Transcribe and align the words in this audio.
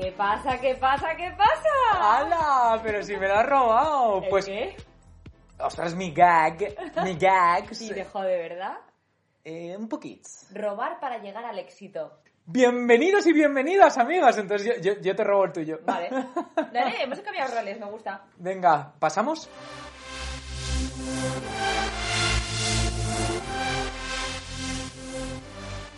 ¿Qué 0.00 0.12
pasa? 0.12 0.58
¿Qué 0.58 0.74
pasa? 0.76 1.14
¿Qué 1.16 1.30
pasa? 1.36 1.68
¡Hala! 1.92 2.80
Pero 2.82 3.02
si 3.02 3.16
me 3.16 3.28
lo 3.28 3.34
has 3.34 3.46
robado. 3.46 4.22
¿El 4.22 4.28
Pues. 4.30 4.46
qué? 4.46 4.76
Ostras, 5.58 5.94
mi 5.94 6.12
gag. 6.12 6.58
Mi 7.04 7.16
gag. 7.16 7.68
Sí, 7.74 7.90
dejó 7.92 8.22
de 8.22 8.36
verdad. 8.38 8.78
Eh, 9.44 9.76
un 9.76 9.88
poquito. 9.88 10.28
Robar 10.54 11.00
para 11.00 11.18
llegar 11.18 11.44
al 11.44 11.58
éxito. 11.58 12.18
Bienvenidos 12.46 13.26
y 13.26 13.32
bienvenidas, 13.32 13.98
amigas. 13.98 14.38
Entonces 14.38 14.76
yo, 14.82 14.94
yo- 14.94 15.00
yo 15.00 15.14
te 15.14 15.22
robo 15.24 15.44
el 15.44 15.52
tuyo. 15.52 15.78
Vale. 15.84 16.08
Dale, 16.72 17.02
hemos 17.02 17.20
cambiado 17.20 17.54
roles, 17.54 17.78
me 17.78 17.86
gusta. 17.86 18.24
Venga, 18.38 18.92
¿pasamos? 18.98 19.48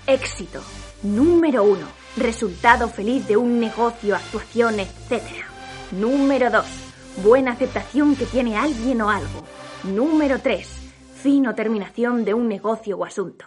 Éxito. 0.07 0.63
Número 1.03 1.65
1. 1.65 2.02
Resultado 2.17 2.89
feliz 2.89 3.27
de 3.27 3.39
un 3.39 3.59
negocio, 3.59 4.15
actuación, 4.15 4.79
etc. 4.81 5.23
Número 5.93 6.51
2. 6.51 6.67
Buena 7.25 7.53
aceptación 7.53 8.17
que 8.17 8.27
tiene 8.27 8.55
alguien 8.55 9.01
o 9.01 9.09
algo. 9.09 9.43
Número 9.85 10.39
3. 10.39 10.67
Fin 11.23 11.47
o 11.47 11.55
terminación 11.55 12.27
de 12.27 12.35
un 12.35 12.49
negocio 12.49 12.99
o 12.99 13.07
asunto. 13.07 13.47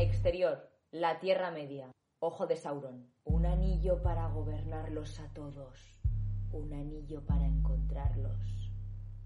Exterior. 0.00 0.70
La 0.90 1.20
Tierra 1.20 1.52
Media. 1.52 1.92
Ojo 2.18 2.48
de 2.48 2.56
Sauron. 2.56 3.06
Un 3.22 3.46
anillo 3.46 4.02
para 4.02 4.26
gobernarlos 4.26 5.20
a 5.20 5.32
todos. 5.34 6.00
Un 6.50 6.72
anillo 6.72 7.24
para 7.24 7.46
encontrarlos. 7.46 8.55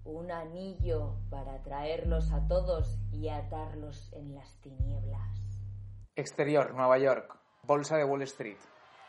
Un 0.03 0.31
anillo 0.31 1.17
para 1.29 1.61
traerlos 1.61 2.31
a 2.31 2.47
todos 2.47 2.97
y 3.11 3.29
atarlos 3.29 4.11
en 4.13 4.33
las 4.33 4.59
tinieblas. 4.61 5.41
Exterior, 6.15 6.73
Nueva 6.73 6.97
York. 6.97 7.39
Bolsa 7.63 7.97
de 7.97 8.03
Wall 8.03 8.23
Street. 8.23 8.57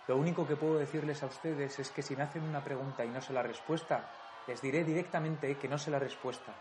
Lo 0.06 0.16
único 0.16 0.46
que 0.46 0.56
puedo 0.56 0.78
decirles 0.78 1.22
a 1.22 1.26
ustedes 1.26 1.78
es 1.78 1.90
que 1.90 2.02
si 2.02 2.14
me 2.14 2.24
hacen 2.24 2.42
una 2.42 2.62
pregunta 2.62 3.04
y 3.04 3.08
no 3.08 3.20
sé 3.20 3.32
la 3.32 3.42
respuesta, 3.42 4.10
les 4.46 4.60
diré 4.60 4.84
directamente 4.84 5.56
que 5.56 5.68
no 5.68 5.78
sé 5.78 5.90
la 5.90 5.98
respuesta. 5.98 6.54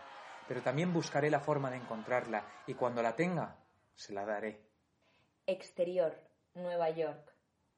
Pero 0.48 0.62
también 0.62 0.92
buscaré 0.92 1.30
la 1.30 1.40
forma 1.40 1.70
de 1.70 1.76
encontrarla 1.76 2.44
y 2.66 2.74
cuando 2.74 3.02
la 3.02 3.14
tenga, 3.14 3.62
se 3.94 4.14
la 4.14 4.24
daré. 4.24 4.68
Exterior, 5.46 6.16
Nueva 6.54 6.90
York. 6.90 7.34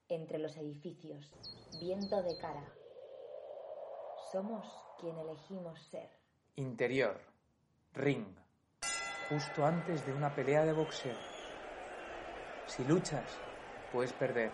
Entre 0.08 0.38
los 0.38 0.56
edificios, 0.56 1.34
viento 1.80 2.22
de 2.22 2.36
cara. 2.38 2.72
Somos 4.30 4.66
quien 5.00 5.18
elegimos 5.18 5.80
ser. 5.90 6.23
Interior. 6.56 7.20
Ring. 7.94 8.26
Justo 9.28 9.66
antes 9.66 10.06
de 10.06 10.12
una 10.12 10.32
pelea 10.32 10.64
de 10.64 10.72
boxeo. 10.72 11.16
Si 12.66 12.84
luchas, 12.84 13.40
puedes 13.90 14.12
perder. 14.12 14.52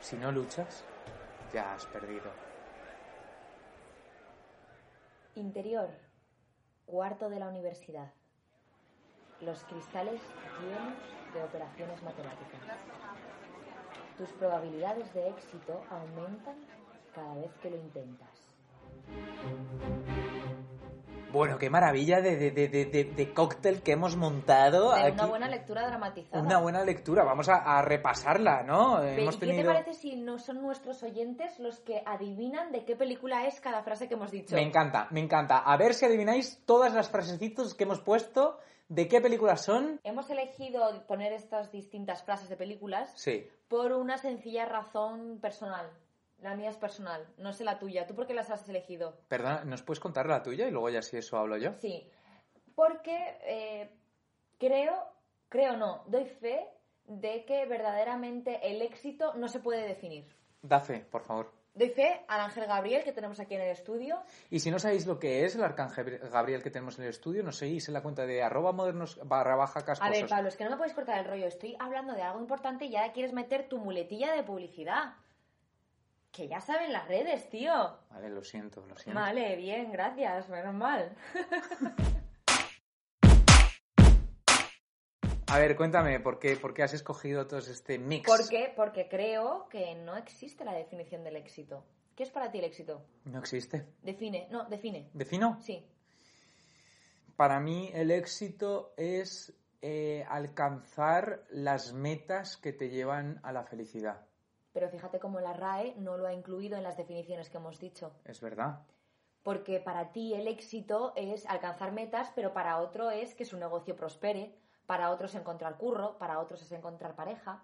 Si 0.00 0.16
no 0.16 0.32
luchas, 0.32 0.86
ya 1.52 1.74
has 1.74 1.84
perdido. 1.84 2.32
Interior, 5.34 5.90
cuarto 6.86 7.28
de 7.28 7.38
la 7.38 7.48
universidad. 7.48 8.10
Los 9.42 9.64
cristales 9.64 10.22
llenos 10.62 11.34
de 11.34 11.42
operaciones 11.42 12.02
matemáticas. 12.02 12.62
Tus 14.16 14.32
probabilidades 14.32 15.12
de 15.12 15.28
éxito 15.28 15.84
aumentan 15.90 16.56
cada 17.14 17.34
vez 17.34 17.54
que 17.60 17.68
lo 17.68 17.76
intentas. 17.76 18.56
Bueno, 21.38 21.58
qué 21.58 21.70
maravilla 21.70 22.20
de, 22.20 22.36
de, 22.36 22.50
de, 22.68 23.04
de- 23.04 23.32
cóctel 23.32 23.82
que 23.82 23.92
hemos 23.92 24.16
montado. 24.16 24.94
De 24.94 25.00
aquí. 25.02 25.12
una 25.12 25.26
buena 25.26 25.48
lectura 25.48 25.86
dramatizada. 25.86 26.42
Una 26.42 26.58
buena 26.58 26.84
lectura. 26.84 27.24
Vamos 27.24 27.48
a, 27.48 27.78
a 27.78 27.82
repasarla, 27.82 28.62
¿no? 28.64 29.02
Hemos 29.02 29.36
¿Qué 29.36 29.46
te 29.46 29.64
parece 29.64 29.94
si 29.94 30.16
no 30.16 30.38
son 30.38 30.60
nuestros 30.60 31.02
oyentes 31.02 31.58
los 31.60 31.80
que 31.80 32.02
adivinan 32.04 32.72
de 32.72 32.84
qué 32.84 32.96
película 32.96 33.46
es 33.46 33.60
cada 33.60 33.82
frase 33.82 34.08
que 34.08 34.14
hemos 34.14 34.30
dicho? 34.30 34.54
Me 34.54 34.62
encanta, 34.62 35.06
me 35.10 35.20
encanta. 35.20 35.58
A 35.58 35.76
ver 35.76 35.94
si 35.94 36.04
adivináis 36.04 36.60
todas 36.66 36.92
las 36.92 37.08
frasecitos 37.08 37.74
que 37.74 37.84
hemos 37.84 38.00
puesto, 38.00 38.58
de 38.88 39.06
qué 39.06 39.20
películas 39.20 39.62
son. 39.62 40.00
Hemos 40.02 40.28
elegido 40.30 41.06
poner 41.06 41.32
estas 41.32 41.70
distintas 41.70 42.22
frases 42.24 42.48
de 42.48 42.56
películas 42.56 43.12
Sí. 43.16 43.46
por 43.68 43.92
una 43.92 44.18
sencilla 44.18 44.64
razón 44.66 45.38
personal. 45.40 45.88
La 46.40 46.54
mía 46.54 46.70
es 46.70 46.76
personal, 46.76 47.26
no 47.36 47.52
sé 47.52 47.64
la 47.64 47.78
tuya. 47.78 48.06
¿Tú 48.06 48.14
por 48.14 48.26
qué 48.26 48.34
las 48.34 48.50
has 48.50 48.68
elegido? 48.68 49.18
Perdona, 49.28 49.64
¿nos 49.64 49.82
puedes 49.82 49.98
contar 49.98 50.26
la 50.26 50.42
tuya 50.42 50.68
y 50.68 50.70
luego 50.70 50.88
ya 50.88 51.02
si 51.02 51.16
eso 51.16 51.36
hablo 51.36 51.56
yo? 51.56 51.72
Sí, 51.74 52.08
porque 52.76 53.38
eh, 53.42 53.90
creo, 54.56 54.94
creo 55.48 55.76
no, 55.76 56.04
doy 56.06 56.26
fe 56.26 56.64
de 57.06 57.44
que 57.44 57.66
verdaderamente 57.66 58.60
el 58.70 58.82
éxito 58.82 59.34
no 59.34 59.48
se 59.48 59.58
puede 59.58 59.86
definir. 59.86 60.26
Da 60.62 60.78
fe, 60.78 61.00
por 61.00 61.22
favor. 61.22 61.58
Doy 61.74 61.90
fe 61.90 62.24
al 62.26 62.40
Ángel 62.40 62.66
Gabriel 62.66 63.04
que 63.04 63.12
tenemos 63.12 63.38
aquí 63.38 63.54
en 63.54 63.62
el 63.62 63.70
estudio. 63.70 64.20
Y 64.50 64.58
si 64.58 64.70
no 64.70 64.78
sabéis 64.78 65.06
lo 65.06 65.18
que 65.18 65.44
es 65.44 65.54
el 65.54 65.62
arcángel 65.62 66.18
Gabriel 66.18 66.62
que 66.62 66.70
tenemos 66.70 66.98
en 66.98 67.04
el 67.04 67.10
estudio, 67.10 67.42
nos 67.44 67.56
seguís 67.56 67.86
en 67.88 67.94
la 67.94 68.02
cuenta 68.02 68.26
de 68.26 68.42
arroba 68.42 68.72
modernos 68.72 69.20
barra 69.24 69.54
baja 69.54 69.84
A 70.00 70.10
ver, 70.10 70.28
Pablo, 70.28 70.48
es 70.48 70.56
que 70.56 70.64
no 70.64 70.70
me 70.70 70.76
puedes 70.76 70.94
cortar 70.94 71.20
el 71.20 71.24
rollo. 71.24 71.46
Estoy 71.46 71.76
hablando 71.78 72.14
de 72.14 72.22
algo 72.22 72.40
importante 72.40 72.86
y 72.86 72.90
ya 72.90 73.12
quieres 73.12 73.32
meter 73.32 73.68
tu 73.68 73.78
muletilla 73.78 74.32
de 74.32 74.42
publicidad. 74.42 75.14
Que 76.38 76.46
ya 76.46 76.60
saben 76.60 76.92
las 76.92 77.08
redes, 77.08 77.50
tío. 77.50 77.72
Vale, 78.10 78.30
lo 78.30 78.44
siento, 78.44 78.86
lo 78.86 78.96
siento. 78.96 79.20
Vale, 79.20 79.56
bien, 79.56 79.90
gracias, 79.90 80.48
menos 80.48 80.72
mal. 80.72 81.16
A 85.48 85.58
ver, 85.58 85.74
cuéntame, 85.74 86.20
¿por 86.20 86.38
qué, 86.38 86.54
por 86.54 86.74
qué 86.74 86.84
has 86.84 86.94
escogido 86.94 87.48
todo 87.48 87.58
este 87.58 87.98
mix? 87.98 88.24
¿Por 88.24 88.48
qué? 88.48 88.72
Porque 88.76 89.08
creo 89.08 89.68
que 89.68 89.96
no 89.96 90.16
existe 90.16 90.64
la 90.64 90.74
definición 90.74 91.24
del 91.24 91.34
éxito. 91.34 91.84
¿Qué 92.14 92.22
es 92.22 92.30
para 92.30 92.52
ti 92.52 92.58
el 92.58 92.66
éxito? 92.66 93.04
No 93.24 93.40
existe. 93.40 93.86
Define, 94.04 94.46
no, 94.48 94.66
define. 94.66 95.10
¿Defino? 95.14 95.60
Sí. 95.60 95.84
Para 97.34 97.58
mí 97.58 97.90
el 97.92 98.12
éxito 98.12 98.94
es 98.96 99.52
eh, 99.82 100.24
alcanzar 100.28 101.42
las 101.50 101.92
metas 101.94 102.56
que 102.56 102.72
te 102.72 102.90
llevan 102.90 103.40
a 103.42 103.50
la 103.50 103.64
felicidad. 103.64 104.28
Pero 104.72 104.88
fíjate 104.88 105.18
cómo 105.18 105.40
la 105.40 105.52
RAE 105.52 105.94
no 105.96 106.16
lo 106.16 106.26
ha 106.26 106.32
incluido 106.32 106.76
en 106.76 106.82
las 106.82 106.96
definiciones 106.96 107.48
que 107.50 107.56
hemos 107.56 107.78
dicho. 107.78 108.12
Es 108.24 108.40
verdad. 108.40 108.80
Porque 109.42 109.80
para 109.80 110.12
ti 110.12 110.34
el 110.34 110.46
éxito 110.46 111.12
es 111.16 111.46
alcanzar 111.46 111.92
metas, 111.92 112.30
pero 112.34 112.52
para 112.52 112.78
otro 112.78 113.10
es 113.10 113.34
que 113.34 113.44
su 113.44 113.56
negocio 113.56 113.96
prospere, 113.96 114.54
para 114.86 115.10
otros 115.10 115.34
encontrar 115.34 115.76
curro, 115.76 116.18
para 116.18 116.38
otros 116.38 116.62
es 116.62 116.72
encontrar 116.72 117.14
pareja. 117.14 117.62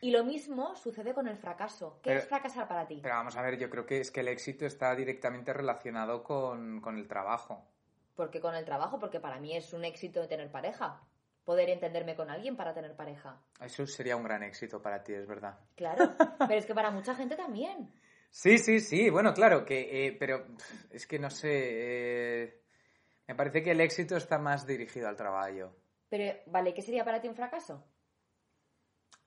Y 0.00 0.10
lo 0.12 0.24
mismo 0.24 0.74
sucede 0.76 1.12
con 1.14 1.28
el 1.28 1.36
fracaso. 1.36 1.98
¿Qué 2.02 2.10
Pero- 2.10 2.20
es 2.20 2.26
fracasar 2.28 2.66
para 2.66 2.86
ti? 2.86 3.00
Pero 3.02 3.14
vamos 3.16 3.36
a 3.36 3.42
ver, 3.42 3.58
yo 3.58 3.68
creo 3.68 3.86
que 3.86 4.00
es 4.00 4.10
que 4.10 4.20
el 4.20 4.28
éxito 4.28 4.64
está 4.64 4.94
directamente 4.94 5.52
relacionado 5.52 6.22
con, 6.24 6.80
con 6.80 6.96
el 6.96 7.06
trabajo. 7.06 7.64
Porque 8.16 8.40
con 8.40 8.54
el 8.54 8.64
trabajo, 8.64 8.98
porque 8.98 9.20
para 9.20 9.38
mí 9.38 9.56
es 9.56 9.72
un 9.72 9.84
éxito 9.84 10.26
tener 10.26 10.50
pareja. 10.50 11.00
Poder 11.44 11.70
entenderme 11.70 12.14
con 12.14 12.30
alguien 12.30 12.56
para 12.56 12.74
tener 12.74 12.94
pareja. 12.94 13.40
Eso 13.60 13.86
sería 13.86 14.16
un 14.16 14.22
gran 14.22 14.42
éxito 14.42 14.80
para 14.80 15.02
ti, 15.02 15.14
es 15.14 15.26
verdad. 15.26 15.58
Claro, 15.74 16.14
pero 16.38 16.54
es 16.54 16.66
que 16.66 16.74
para 16.74 16.90
mucha 16.90 17.14
gente 17.14 17.36
también. 17.36 17.90
Sí, 18.30 18.58
sí, 18.58 18.78
sí, 18.78 19.10
bueno, 19.10 19.34
claro, 19.34 19.64
que, 19.64 20.06
eh, 20.06 20.16
pero 20.18 20.46
es 20.90 21.06
que 21.06 21.18
no 21.18 21.30
sé, 21.30 21.48
eh, 21.52 22.62
me 23.26 23.34
parece 23.34 23.62
que 23.62 23.72
el 23.72 23.80
éxito 23.80 24.16
está 24.16 24.38
más 24.38 24.66
dirigido 24.66 25.08
al 25.08 25.16
trabajo, 25.16 25.74
Pero, 26.08 26.38
vale, 26.46 26.72
¿qué 26.72 26.82
sería 26.82 27.04
para 27.04 27.20
ti 27.20 27.26
un 27.28 27.34
fracaso? 27.34 27.84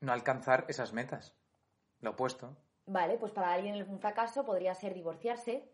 no 0.04 0.12
alcanzar 0.12 0.66
esas 0.68 0.94
metas, 0.94 1.34
lo 2.02 2.12
opuesto. 2.12 2.56
Vale, 2.86 3.18
pues 3.18 3.32
para 3.32 3.54
alguien 3.54 3.90
un 3.90 4.00
fracaso 4.00 4.46
podría 4.46 4.76
ser 4.76 4.94
divorciarse. 4.94 5.70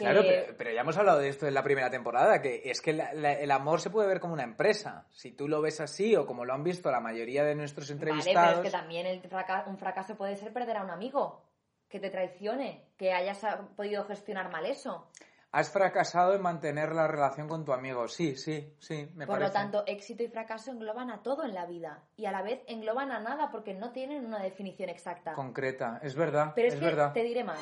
Que- 0.00 0.12
Claro, 0.12 0.22
pero, 0.26 0.54
pero 0.58 0.70
ya 0.72 0.80
hemos 0.80 0.96
hablado 0.96 1.18
de 1.20 1.28
esto 1.28 1.46
en 1.46 1.54
la 1.54 1.62
primera 1.62 1.90
temporada, 1.90 2.42
que 2.42 2.62
es 2.64 2.80
que 2.80 2.92
la- 2.92 3.12
la- 3.14 3.32
el 3.34 3.50
amor 3.50 3.80
se 3.80 3.90
puede 3.90 4.08
ver 4.08 4.18
como 4.20 4.34
una 4.34 4.42
empresa. 4.44 5.06
Si 5.10 5.32
tú 5.32 5.46
lo 5.48 5.60
ves 5.60 5.80
así 5.80 6.16
o 6.16 6.26
como 6.26 6.44
lo 6.44 6.52
han 6.54 6.64
visto 6.64 6.90
la 6.90 7.00
mayoría 7.00 7.44
de 7.44 7.54
nuestros 7.54 7.88
Vale, 7.88 7.98
pero 8.00 8.10
entrevistados... 8.14 8.58
es 8.58 8.64
que 8.64 8.70
también 8.70 9.06
el 9.06 9.20
fraca- 9.22 9.64
un 9.66 9.78
fracaso 9.78 10.16
puede 10.16 10.36
ser 10.36 10.52
perder 10.52 10.78
a 10.78 10.84
un 10.84 10.90
amigo, 10.90 11.44
que 11.88 12.00
te 12.00 12.10
traicione, 12.10 12.84
que 12.96 13.12
hayas 13.12 13.42
ah, 13.44 13.68
podido 13.76 14.04
gestionar 14.04 14.50
mal 14.50 14.64
eso. 14.66 15.08
Has 15.52 15.68
fracasado 15.72 16.34
en 16.34 16.42
mantener 16.42 16.92
la 16.94 17.08
relación 17.08 17.48
con 17.48 17.64
tu 17.64 17.72
amigo. 17.72 18.06
Sí, 18.06 18.36
sí, 18.36 18.72
sí, 18.78 19.10
me 19.16 19.26
Por 19.26 19.34
parece. 19.40 19.48
lo 19.48 19.52
tanto, 19.52 19.82
éxito 19.88 20.22
y 20.22 20.28
fracaso 20.28 20.70
engloban 20.70 21.10
a 21.10 21.24
todo 21.24 21.42
en 21.42 21.52
la 21.54 21.66
vida 21.66 22.04
y 22.16 22.26
a 22.26 22.30
la 22.30 22.42
vez 22.42 22.60
engloban 22.68 23.10
a 23.10 23.18
nada 23.18 23.50
porque 23.50 23.74
no 23.74 23.90
tienen 23.90 24.24
una 24.24 24.38
definición 24.38 24.88
exacta. 24.90 25.32
Concreta, 25.32 25.98
es 26.04 26.14
verdad, 26.14 26.52
Pero 26.54 26.68
es, 26.68 26.74
es, 26.74 26.78
que 26.78 26.86
verdad. 26.86 27.12
te 27.12 27.24
diré 27.24 27.42
más. 27.42 27.58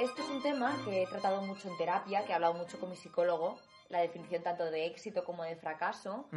Este 0.00 0.22
es 0.22 0.28
un 0.28 0.42
tema 0.42 0.76
que 0.84 1.02
he 1.02 1.06
tratado 1.06 1.42
mucho 1.42 1.68
en 1.68 1.76
terapia, 1.76 2.24
que 2.24 2.32
he 2.32 2.34
hablado 2.34 2.54
mucho 2.54 2.78
con 2.80 2.90
mi 2.90 2.96
psicólogo, 2.96 3.58
la 3.88 4.00
definición 4.00 4.42
tanto 4.42 4.70
de 4.70 4.86
éxito 4.86 5.24
como 5.24 5.44
de 5.44 5.54
fracaso, 5.56 6.28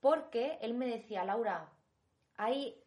porque 0.00 0.58
él 0.60 0.74
me 0.74 0.86
decía, 0.86 1.24
Laura, 1.24 1.68
hay, 2.36 2.80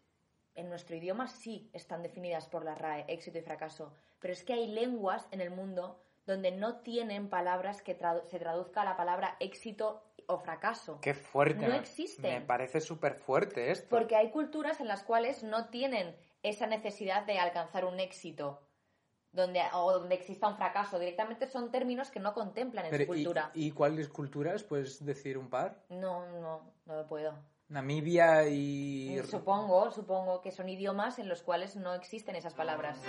en 0.55 0.69
nuestro 0.69 0.95
idioma 0.95 1.27
sí 1.27 1.69
están 1.73 2.01
definidas 2.03 2.47
por 2.47 2.63
la 2.63 2.75
RAE, 2.75 3.05
éxito 3.07 3.39
y 3.39 3.41
fracaso, 3.41 3.93
pero 4.19 4.31
es 4.33 4.43
que 4.43 4.53
hay 4.53 4.67
lenguas 4.67 5.27
en 5.31 5.41
el 5.41 5.49
mundo 5.51 5.99
donde 6.25 6.51
no 6.51 6.77
tienen 6.77 7.29
palabras 7.29 7.81
que 7.81 7.97
tradu- 7.97 8.25
se 8.27 8.39
traduzca 8.39 8.83
la 8.83 8.97
palabra 8.97 9.35
éxito 9.39 10.01
o 10.27 10.39
fracaso. 10.39 10.99
Qué 11.01 11.13
fuerte. 11.13 11.67
No 11.67 11.75
existen. 11.75 12.33
Me 12.33 12.41
parece 12.41 12.81
súper 12.81 13.13
fuerte 13.15 13.69
esto. 13.69 13.87
Porque 13.89 14.15
hay 14.15 14.31
culturas 14.31 14.79
en 14.79 14.87
las 14.87 15.03
cuales 15.03 15.43
no 15.43 15.69
tienen 15.69 16.15
esa 16.41 16.65
necesidad 16.65 17.23
de 17.25 17.37
alcanzar 17.37 17.85
un 17.85 17.99
éxito 17.99 18.59
donde, 19.35 19.61
o 19.73 19.91
donde 19.91 20.15
exista 20.15 20.47
un 20.47 20.55
fracaso. 20.55 20.97
Directamente 20.97 21.47
son 21.47 21.71
términos 21.71 22.09
que 22.09 22.19
no 22.19 22.33
contemplan 22.33 22.85
en 22.85 22.91
Pero, 22.91 23.05
su 23.05 23.13
¿y- 23.13 23.23
cultura. 23.23 23.51
¿y, 23.53 23.71
cuáles 23.71 24.07
culturas? 24.09 24.63
¿Puedes 24.63 25.05
decir 25.05 25.37
un 25.37 25.49
par? 25.49 25.83
No, 25.89 26.25
no, 26.39 26.73
no 26.85 26.95
lo 26.95 27.07
puedo. 27.07 27.33
Namibia 27.67 28.47
y... 28.47 29.19
Supongo, 29.27 29.89
supongo 29.91 30.41
que 30.41 30.51
son 30.51 30.69
idiomas 30.69 31.17
en 31.17 31.27
los 31.27 31.41
cuales 31.41 31.75
no 31.75 31.93
existen 31.95 32.35
esas 32.35 32.53
palabras. 32.53 33.01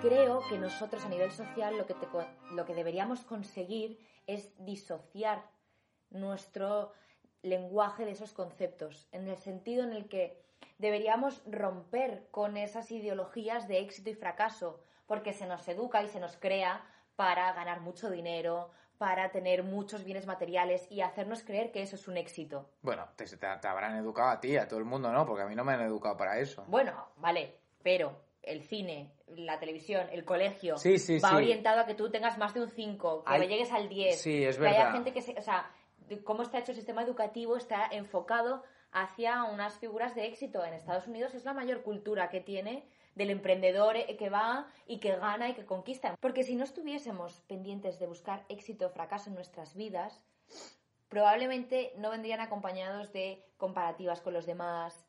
Creo 0.00 0.40
que 0.48 0.58
nosotros 0.58 1.04
a 1.04 1.08
nivel 1.08 1.30
social 1.30 1.78
lo 1.78 1.86
que, 1.86 1.94
te 1.94 2.08
lo 2.52 2.64
que 2.66 2.74
deberíamos 2.74 3.20
conseguir 3.20 4.00
es 4.26 4.52
disociar 4.58 5.48
nuestro 6.10 6.92
lenguaje 7.42 8.04
de 8.04 8.10
esos 8.10 8.32
conceptos, 8.32 9.08
en 9.12 9.28
el 9.28 9.36
sentido 9.36 9.84
en 9.84 9.92
el 9.92 10.08
que 10.08 10.42
deberíamos 10.78 11.42
romper 11.46 12.26
con 12.30 12.56
esas 12.56 12.90
ideologías 12.90 13.68
de 13.68 13.78
éxito 13.80 14.10
y 14.10 14.14
fracaso, 14.14 14.80
porque 15.06 15.32
se 15.32 15.46
nos 15.46 15.66
educa 15.68 16.02
y 16.02 16.08
se 16.08 16.20
nos 16.20 16.36
crea 16.36 16.84
para 17.16 17.52
ganar 17.52 17.80
mucho 17.80 18.10
dinero, 18.10 18.70
para 18.98 19.30
tener 19.32 19.64
muchos 19.64 20.04
bienes 20.04 20.26
materiales 20.26 20.86
y 20.90 21.00
hacernos 21.00 21.42
creer 21.42 21.72
que 21.72 21.82
eso 21.82 21.96
es 21.96 22.06
un 22.08 22.16
éxito. 22.16 22.68
Bueno, 22.82 23.06
te, 23.16 23.24
te- 23.24 23.36
te 23.36 23.68
habrán 23.68 23.96
educado 23.96 24.30
a 24.30 24.40
ti, 24.40 24.56
a 24.56 24.68
todo 24.68 24.78
el 24.78 24.84
mundo, 24.84 25.10
¿no? 25.12 25.26
Porque 25.26 25.42
a 25.42 25.46
mí 25.46 25.54
no 25.56 25.64
me 25.64 25.72
han 25.72 25.80
educado 25.82 26.16
para 26.16 26.38
eso. 26.38 26.64
Bueno, 26.68 27.08
vale, 27.16 27.56
pero 27.82 28.16
el 28.42 28.62
cine, 28.62 29.12
la 29.28 29.58
televisión, 29.58 30.06
el 30.12 30.24
colegio 30.24 30.76
Sí, 30.78 30.98
sí, 30.98 31.18
va 31.18 31.30
sí. 31.30 31.34
orientado 31.34 31.80
a 31.80 31.86
que 31.86 31.94
tú 31.94 32.10
tengas 32.10 32.38
más 32.38 32.54
de 32.54 32.60
un 32.62 32.70
5, 32.70 33.24
que 33.24 33.32
Hay- 33.32 33.48
llegues 33.48 33.72
al 33.72 33.88
10. 33.88 34.20
Sí, 34.20 34.44
es 34.44 34.56
que 34.56 34.66
haya 34.68 34.78
verdad. 34.78 34.92
gente 34.92 35.12
que 35.12 35.20
se, 35.22 35.36
o 35.38 35.42
sea, 35.42 35.68
cómo 36.24 36.42
está 36.42 36.58
hecho 36.58 36.70
el 36.72 36.76
sistema 36.76 37.02
educativo 37.02 37.56
está 37.56 37.86
enfocado 37.90 38.62
hacia 38.92 39.44
unas 39.44 39.78
figuras 39.78 40.14
de 40.14 40.26
éxito. 40.26 40.64
En 40.64 40.74
Estados 40.74 41.06
Unidos 41.06 41.34
es 41.34 41.44
la 41.44 41.54
mayor 41.54 41.82
cultura 41.82 42.28
que 42.28 42.40
tiene 42.40 42.86
del 43.14 43.30
emprendedor 43.30 43.96
eh, 43.96 44.16
que 44.16 44.30
va 44.30 44.68
y 44.86 44.98
que 44.98 45.16
gana 45.16 45.48
y 45.48 45.54
que 45.54 45.64
conquista. 45.64 46.16
Porque 46.20 46.44
si 46.44 46.54
no 46.54 46.64
estuviésemos 46.64 47.40
pendientes 47.46 47.98
de 47.98 48.06
buscar 48.06 48.44
éxito 48.48 48.86
o 48.86 48.90
fracaso 48.90 49.28
en 49.30 49.34
nuestras 49.34 49.74
vidas, 49.74 50.22
probablemente 51.08 51.92
no 51.98 52.10
vendrían 52.10 52.40
acompañados 52.40 53.12
de 53.12 53.44
comparativas 53.56 54.20
con 54.20 54.32
los 54.32 54.46
demás, 54.46 55.06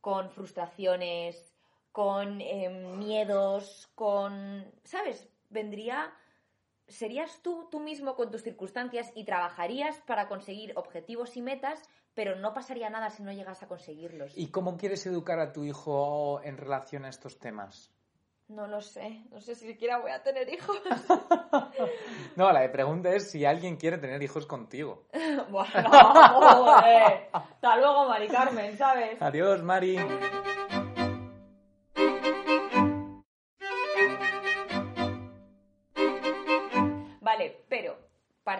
con 0.00 0.30
frustraciones, 0.30 1.54
con 1.92 2.40
eh, 2.40 2.68
miedos, 2.96 3.88
con... 3.94 4.64
¿Sabes? 4.84 5.28
Vendría... 5.50 6.12
Serías 6.88 7.40
tú, 7.42 7.68
tú 7.70 7.80
mismo 7.80 8.16
con 8.16 8.30
tus 8.30 8.42
circunstancias 8.42 9.12
y 9.14 9.24
trabajarías 9.24 10.00
para 10.06 10.26
conseguir 10.26 10.72
objetivos 10.76 11.36
y 11.36 11.42
metas, 11.42 11.82
pero 12.14 12.36
no 12.36 12.54
pasaría 12.54 12.90
nada 12.90 13.10
si 13.10 13.22
no 13.22 13.32
llegas 13.32 13.62
a 13.62 13.68
conseguirlos. 13.68 14.36
¿Y 14.36 14.50
cómo 14.50 14.76
quieres 14.76 15.06
educar 15.06 15.38
a 15.38 15.52
tu 15.52 15.64
hijo 15.64 16.40
en 16.42 16.56
relación 16.56 17.04
a 17.04 17.10
estos 17.10 17.38
temas? 17.38 17.92
No 18.48 18.66
lo 18.66 18.80
sé, 18.80 19.24
no 19.30 19.42
sé 19.42 19.54
si 19.54 19.66
siquiera 19.66 19.98
voy 19.98 20.10
a 20.10 20.22
tener 20.22 20.48
hijos. 20.48 20.80
No, 22.36 22.50
la 22.52 22.70
pregunta 22.70 23.10
es 23.14 23.30
si 23.30 23.44
alguien 23.44 23.76
quiere 23.76 23.98
tener 23.98 24.22
hijos 24.22 24.46
contigo. 24.46 25.06
bueno, 25.50 25.90
joder. 26.30 27.28
Hasta 27.32 27.76
luego, 27.76 28.08
Mari 28.08 28.28
Carmen, 28.28 28.76
¿sabes? 28.76 29.20
Adiós, 29.20 29.62
Mari. 29.62 29.98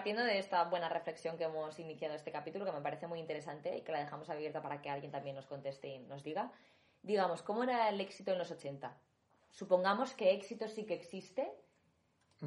Partiendo 0.09 0.23
de 0.23 0.39
esta 0.39 0.63
buena 0.63 0.89
reflexión 0.89 1.37
que 1.37 1.43
hemos 1.43 1.77
iniciado 1.77 2.15
este 2.15 2.31
capítulo, 2.31 2.65
que 2.65 2.71
me 2.71 2.81
parece 2.81 3.05
muy 3.05 3.19
interesante 3.19 3.77
y 3.77 3.81
que 3.81 3.91
la 3.91 3.99
dejamos 3.99 4.27
abierta 4.31 4.59
para 4.59 4.81
que 4.81 4.89
alguien 4.89 5.11
también 5.11 5.35
nos 5.35 5.45
conteste 5.45 5.87
y 5.87 5.99
nos 5.99 6.23
diga, 6.23 6.51
digamos, 7.03 7.43
¿cómo 7.43 7.61
era 7.61 7.89
el 7.89 8.01
éxito 8.01 8.31
en 8.31 8.39
los 8.39 8.49
80? 8.49 8.91
Supongamos 9.51 10.15
que 10.15 10.33
éxito 10.33 10.67
sí 10.67 10.85
que 10.87 10.95
existe. 10.95 11.47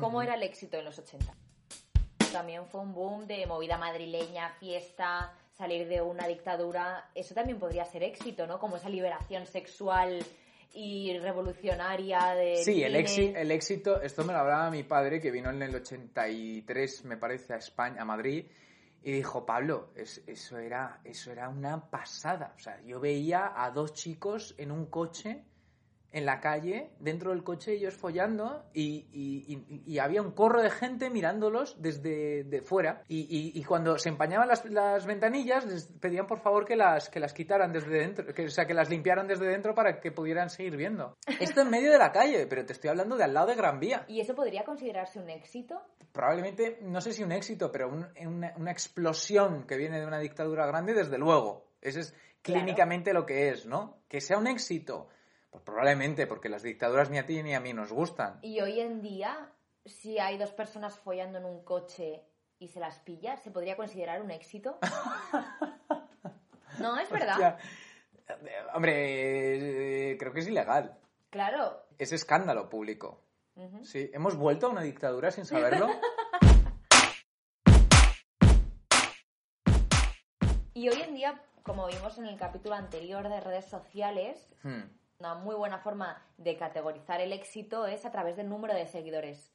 ¿Cómo 0.01 0.23
era 0.23 0.35
el 0.35 0.43
éxito 0.43 0.77
en 0.77 0.87
los 0.87 0.99
80? 0.99 1.33
También 2.33 2.67
fue 2.67 2.81
un 2.81 2.95
boom 2.95 3.29
de 3.29 3.47
movida 3.47 3.79
madrileña, 3.79 4.51
fiesta, 4.59 5.33
salir 5.57 5.87
de 5.87 6.03
una 6.03 6.27
dictadura. 6.27 7.11
Eso 7.15 7.33
también 7.33 7.61
podría 7.61 7.85
ser 7.85 8.03
éxito, 8.03 8.49
¿no? 8.49 8.59
Como 8.59 8.75
esa 8.75 8.89
liberación 8.89 9.47
sexual 9.47 10.19
y 10.75 11.19
revolucionaria 11.19 12.35
de... 12.35 12.57
Sí, 12.65 12.83
el, 12.83 12.97
éxito, 12.97 13.39
el 13.39 13.51
éxito, 13.51 14.01
esto 14.03 14.25
me 14.25 14.33
lo 14.33 14.39
hablaba 14.41 14.71
mi 14.71 14.83
padre 14.83 15.21
que 15.21 15.31
vino 15.31 15.51
en 15.51 15.63
el 15.63 15.75
83, 15.75 17.05
me 17.05 17.17
parece, 17.17 17.55
a 17.55 17.57
España, 17.57 18.03
a 18.03 18.05
Madrid, 18.05 18.47
y 19.03 19.13
dijo, 19.13 19.45
Pablo, 19.45 19.91
es- 19.97 20.23
eso, 20.27 20.59
era, 20.59 21.01
eso 21.05 21.31
era 21.33 21.49
una 21.49 21.91
pasada. 21.91 22.55
O 22.57 22.59
sea, 22.59 22.81
yo 22.83 23.01
veía 23.01 23.53
a 23.55 23.71
dos 23.71 23.93
chicos 23.95 24.55
en 24.59 24.71
un 24.71 24.87
coche, 24.87 25.45
en 26.13 26.27
la 26.27 26.41
calle, 26.41 26.91
dentro 27.01 27.31
del 27.31 27.43
coche 27.43 27.73
ellos 27.73 27.95
follando, 27.95 28.65
y, 28.75 29.07
y- 29.13 29.65
y- 29.69 29.83
y 29.95 29.99
había 29.99 30.21
un 30.23 30.33
corro 30.33 30.63
de 30.63 30.71
gente 30.71 31.09
mirándolos 31.11 31.81
desde 31.81 32.45
de 32.45 32.61
fuera. 32.63 33.03
Y, 33.09 33.63
cuando 33.65 33.97
se 33.99 34.11
empañaban 34.11 34.49
las, 34.49 34.65
las 34.67 35.07
ventanillas, 35.07 35.65
les 35.67 35.87
pedían 36.01 36.27
por 36.27 36.41
favor 36.41 36.65
que 36.67 36.77
las, 36.77 37.09
que 37.09 37.19
las 37.21 37.33
quitaran 37.33 37.73
desde 37.73 37.91
dentro, 37.99 38.27
que, 38.35 38.45
o 38.45 38.49
sea, 38.51 38.67
que 38.67 38.75
las 38.75 38.91
limpiaran 38.91 39.27
desde 39.27 39.47
dentro 39.47 39.75
para 39.75 40.01
que 40.01 40.13
pudieran 40.13 40.51
seguir 40.51 40.77
viendo. 40.77 41.17
Esto 41.41 41.63
en 41.63 41.71
medio 41.71 41.91
de 41.91 41.99
la 41.99 42.13
calle, 42.13 42.47
pero 42.47 42.65
te 42.67 42.73
estoy 42.75 42.91
hablando 42.91 43.17
de 43.17 43.25
al 43.25 43.33
lado 43.35 43.47
de 43.47 43.55
Gran 43.55 43.81
Vía. 43.81 44.05
¿Y 44.09 44.21
eso 44.21 44.35
podría 44.35 44.65
considerarse 44.65 45.19
un 45.19 45.31
éxito? 45.31 45.81
Probablemente, 46.13 46.79
no 46.83 47.01
sé 47.01 47.13
si 47.13 47.23
un 47.23 47.33
éxito, 47.33 47.73
pero 47.73 47.89
un- 47.89 48.07
una, 48.27 48.53
una 48.59 48.71
explosión 48.71 49.67
que 49.67 49.77
viene 49.79 49.99
de 49.99 50.07
una 50.07 50.19
dictadura 50.19 50.67
grande, 50.67 50.93
desde 50.93 51.17
luego. 51.17 51.71
Ese 51.81 52.01
es 52.01 52.15
clínicamente 52.43 53.13
lo 53.15 53.25
que 53.25 53.49
es, 53.49 53.67
¿no? 53.67 54.03
Que 54.09 54.21
sea 54.21 54.37
un 54.39 54.47
éxito. 54.47 55.09
Pues 55.53 55.63
probablemente, 55.65 56.27
porque 56.27 56.49
las 56.49 56.63
dictaduras 56.63 57.11
ni 57.11 57.19
a 57.19 57.27
ti 57.27 57.43
ni 57.43 57.55
a 57.55 57.61
mí 57.61 57.75
nos 57.75 57.93
gustan. 57.93 58.39
Y 58.41 58.63
hoy 58.63 58.81
en 58.81 59.03
día, 59.03 59.53
si 59.85 60.19
hay 60.19 60.39
dos 60.39 60.51
personas 60.53 60.99
follando 60.99 61.39
en 61.39 61.45
un 61.45 61.63
coche 61.63 62.25
y 62.59 62.69
se 62.69 62.81
las 62.81 62.99
pilla, 63.01 63.37
¿se 63.37 63.51
podría 63.51 63.77
considerar 63.77 64.23
un 64.23 64.31
éxito? 64.31 64.79
no, 66.81 66.99
es 66.99 67.11
verdad. 67.11 67.33
Hostia. 67.33 67.59
Hombre, 68.73 70.13
eh, 70.13 70.17
creo 70.17 70.33
que 70.33 70.41
es 70.41 70.49
ilegal. 70.49 70.99
Claro. 71.29 71.85
Es 71.99 72.13
escándalo 72.13 72.71
público. 72.71 73.23
Sí, 73.83 74.11
hemos 74.15 74.37
vuelto 74.37 74.69
a 74.69 74.71
una 74.71 74.83
dictadura 74.83 75.31
sin 75.31 75.45
saberlo. 75.45 75.89
Y 80.75 80.89
hoy 80.89 81.01
en 81.03 81.15
día, 81.15 81.41
como 81.63 81.87
vimos 81.87 82.19
en 82.19 82.27
el 82.27 82.37
capítulo 82.37 82.75
anterior 82.75 83.29
de 83.29 83.41
redes 83.41 83.67
sociales, 83.67 84.49
Hmm. 84.63 84.83
Una 85.23 85.35
muy 85.37 85.55
buena 85.55 85.79
forma 85.79 86.21
de 86.37 86.57
categorizar 86.57 87.21
el 87.21 87.33
éxito 87.33 87.87
es 87.87 88.05
a 88.05 88.11
través 88.11 88.37
del 88.37 88.49
número 88.49 88.75
de 88.75 88.87
seguidores. 88.87 89.53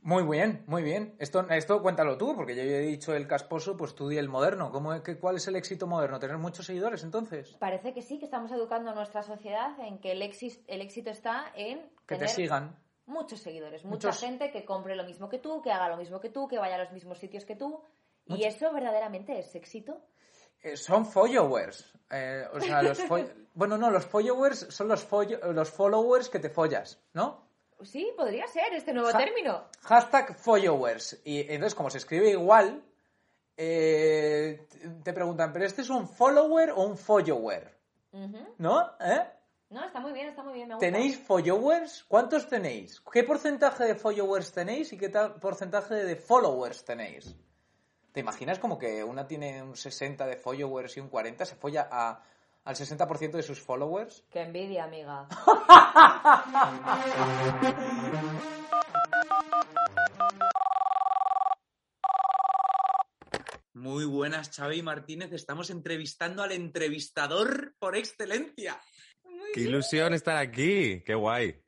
Muy 0.00 0.22
bien, 0.24 0.64
muy 0.66 0.82
bien. 0.82 1.14
Esto, 1.18 1.48
esto 1.48 1.80
cuéntalo 1.80 2.18
tú, 2.18 2.34
porque 2.36 2.54
yo 2.54 2.62
ya 2.62 2.76
he 2.76 2.80
dicho 2.80 3.14
el 3.14 3.26
casposo, 3.26 3.74
pues 3.76 3.94
tú 3.94 4.08
di 4.08 4.18
el 4.18 4.28
moderno. 4.28 4.70
¿Cómo, 4.70 4.92
es 4.92 5.00
que, 5.02 5.16
¿Cuál 5.18 5.36
es 5.36 5.46
el 5.48 5.56
éxito 5.56 5.86
moderno? 5.86 6.18
¿Tener 6.18 6.36
muchos 6.36 6.66
seguidores 6.66 7.02
entonces? 7.04 7.56
Parece 7.58 7.94
que 7.94 8.02
sí, 8.02 8.18
que 8.18 8.26
estamos 8.26 8.50
educando 8.52 8.90
a 8.90 8.94
nuestra 8.94 9.22
sociedad 9.22 9.78
en 9.80 9.98
que 10.00 10.12
el, 10.12 10.20
éxito, 10.20 10.60
el 10.66 10.82
éxito 10.82 11.08
está 11.10 11.50
en 11.54 11.88
Que 12.06 12.16
te 12.16 12.28
sigan. 12.28 12.76
muchos 13.06 13.40
seguidores, 13.40 13.84
mucha 13.84 14.08
Muchos- 14.08 14.20
gente 14.20 14.50
que 14.50 14.64
compre 14.66 14.94
lo 14.96 15.04
mismo 15.04 15.28
que 15.30 15.38
tú, 15.38 15.62
que 15.62 15.70
haga 15.72 15.88
lo 15.88 15.96
mismo 15.96 16.20
que 16.20 16.28
tú, 16.28 16.48
que 16.48 16.58
vaya 16.58 16.74
a 16.74 16.78
los 16.84 16.92
mismos 16.92 17.18
sitios 17.18 17.46
que 17.46 17.56
tú. 17.56 17.80
¿Y 18.26 18.44
eso 18.44 18.72
verdaderamente 18.72 19.38
es 19.38 19.54
éxito? 19.54 20.02
Eh, 20.64 20.76
son 20.76 21.06
followers. 21.06 21.92
Eh, 22.10 22.44
o 22.52 22.60
sea, 22.60 22.82
los 22.82 22.98
fo- 23.00 23.30
bueno, 23.54 23.76
no, 23.78 23.90
los 23.90 24.04
followers 24.06 24.66
son 24.70 24.88
los, 24.88 25.08
follo- 25.08 25.40
los 25.52 25.70
followers 25.70 26.28
que 26.28 26.38
te 26.40 26.48
follas, 26.50 26.98
¿no? 27.12 27.44
Sí, 27.82 28.12
podría 28.16 28.46
ser 28.46 28.72
este 28.72 28.92
nuevo 28.94 29.10
término. 29.18 29.64
Hashtag 29.82 30.36
followers. 30.38 31.20
Y 31.24 31.40
entonces, 31.52 31.74
como 31.74 31.90
se 31.90 31.98
escribe 31.98 32.30
igual, 32.30 32.82
eh, 33.56 34.66
te 35.02 35.12
preguntan, 35.12 35.52
¿pero 35.52 35.64
este 35.66 35.82
es 35.82 35.90
un 35.90 36.08
follower 36.08 36.70
o 36.70 36.82
un 36.84 36.96
follower? 36.96 37.72
¿No? 38.58 38.80
¿Eh? 39.00 39.26
No, 39.70 39.84
está 39.84 39.98
muy 40.00 40.12
bien, 40.12 40.28
está 40.28 40.42
muy 40.44 40.54
bien. 40.54 40.68
Me 40.68 40.74
gusta. 40.74 40.86
¿Tenéis 40.86 41.18
followers? 41.18 42.04
¿Cuántos 42.04 42.48
tenéis? 42.48 43.00
¿Qué 43.12 43.24
porcentaje 43.24 43.84
de 43.84 43.94
followers 43.96 44.52
tenéis 44.52 44.92
y 44.92 44.96
qué 44.98 45.08
tal 45.08 45.34
porcentaje 45.40 45.94
de 45.96 46.16
followers 46.16 46.84
tenéis? 46.84 47.34
¿Te 48.14 48.20
imaginas 48.20 48.60
como 48.60 48.78
que 48.78 49.02
una 49.02 49.26
tiene 49.26 49.60
un 49.60 49.74
60 49.74 50.24
de 50.24 50.36
followers 50.36 50.96
y 50.96 51.00
un 51.00 51.08
40 51.08 51.44
se 51.46 51.56
folla 51.56 51.88
a, 51.90 52.22
al 52.62 52.76
60% 52.76 53.32
de 53.32 53.42
sus 53.42 53.60
followers? 53.60 54.24
Qué 54.30 54.42
envidia, 54.42 54.84
amiga. 54.84 55.26
Muy 63.72 64.04
buenas, 64.04 64.48
Xavi 64.54 64.80
Martínez. 64.82 65.32
Estamos 65.32 65.70
entrevistando 65.70 66.44
al 66.44 66.52
entrevistador 66.52 67.74
por 67.80 67.96
excelencia. 67.96 68.80
Qué 69.52 69.62
ilusión 69.62 70.14
estar 70.14 70.36
aquí, 70.36 71.02
qué 71.04 71.16
guay. 71.16 71.60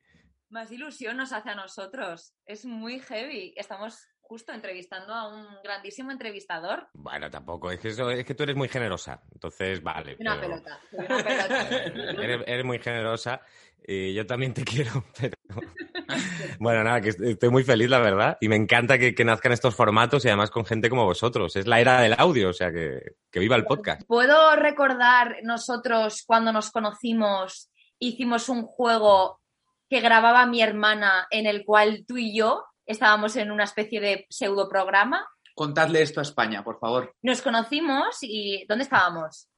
Más 0.50 0.70
ilusión 0.70 1.16
nos 1.16 1.32
hace 1.32 1.50
a 1.50 1.56
nosotros. 1.56 2.34
Es 2.44 2.64
muy 2.64 3.00
heavy. 3.00 3.52
Estamos 3.56 4.06
justo 4.28 4.52
entrevistando 4.52 5.14
a 5.14 5.28
un 5.34 5.46
grandísimo 5.62 6.10
entrevistador. 6.10 6.88
Bueno, 6.94 7.30
tampoco, 7.30 7.70
es 7.70 7.80
que, 7.80 7.88
eso- 7.88 8.10
es 8.10 8.24
que 8.24 8.34
tú 8.34 8.42
eres 8.42 8.56
muy 8.56 8.68
generosa, 8.68 9.22
entonces 9.32 9.82
vale. 9.82 10.16
Una 10.20 10.34
pero- 10.40 10.48
pelota. 10.62 10.80
Una 10.92 11.06
pelota. 11.24 11.68
eres, 12.22 12.42
eres 12.46 12.64
muy 12.64 12.78
generosa 12.78 13.40
y 13.86 14.14
yo 14.14 14.26
también 14.26 14.52
te 14.54 14.64
quiero, 14.64 15.04
pero... 15.18 15.36
bueno, 16.58 16.82
nada, 16.84 17.00
que 17.00 17.10
est- 17.10 17.20
estoy 17.20 17.50
muy 17.50 17.62
feliz, 17.64 17.88
la 17.88 17.98
verdad, 18.00 18.36
y 18.40 18.48
me 18.48 18.56
encanta 18.56 18.98
que, 18.98 19.14
que 19.14 19.24
nazcan 19.24 19.52
estos 19.52 19.74
formatos 19.74 20.24
y 20.24 20.28
además 20.28 20.50
con 20.50 20.64
gente 20.66 20.90
como 20.90 21.04
vosotros. 21.04 21.54
Es 21.56 21.66
la 21.66 21.80
era 21.80 22.00
del 22.00 22.14
audio, 22.18 22.50
o 22.50 22.52
sea, 22.52 22.72
que, 22.72 23.00
que 23.30 23.40
viva 23.40 23.56
el 23.56 23.64
podcast. 23.64 24.02
¿Puedo 24.06 24.56
recordar 24.56 25.36
nosotros 25.42 26.22
cuando 26.26 26.52
nos 26.52 26.70
conocimos, 26.70 27.70
hicimos 27.98 28.48
un 28.48 28.62
juego 28.64 29.40
que 29.88 30.00
grababa 30.00 30.46
mi 30.46 30.62
hermana 30.62 31.28
en 31.30 31.46
el 31.46 31.64
cual 31.64 32.04
tú 32.08 32.16
y 32.16 32.36
yo 32.36 32.64
estábamos 32.86 33.36
en 33.36 33.50
una 33.50 33.64
especie 33.64 34.00
de 34.00 34.26
pseudo 34.30 34.68
programa? 34.68 35.28
Contadle 35.54 36.02
esto 36.02 36.20
a 36.20 36.22
España, 36.22 36.62
por 36.62 36.78
favor. 36.78 37.14
Nos 37.22 37.42
conocimos 37.42 38.18
y 38.22 38.64
¿dónde 38.68 38.84
estábamos? 38.84 39.48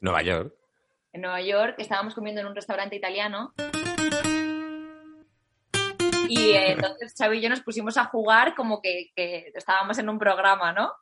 Nueva 0.00 0.22
York. 0.22 0.54
En 1.12 1.22
Nueva 1.22 1.40
York, 1.40 1.76
estábamos 1.78 2.14
comiendo 2.14 2.40
en 2.40 2.48
un 2.48 2.54
restaurante 2.54 2.96
italiano. 2.96 3.54
Y 6.28 6.50
eh, 6.50 6.72
entonces 6.72 7.14
Xavi 7.16 7.38
y 7.38 7.42
yo 7.42 7.48
nos 7.48 7.60
pusimos 7.60 7.96
a 7.96 8.06
jugar 8.06 8.54
como 8.54 8.80
que, 8.80 9.10
que 9.14 9.52
estábamos 9.54 9.98
en 9.98 10.08
un 10.08 10.18
programa, 10.18 10.72
¿no? 10.72 10.92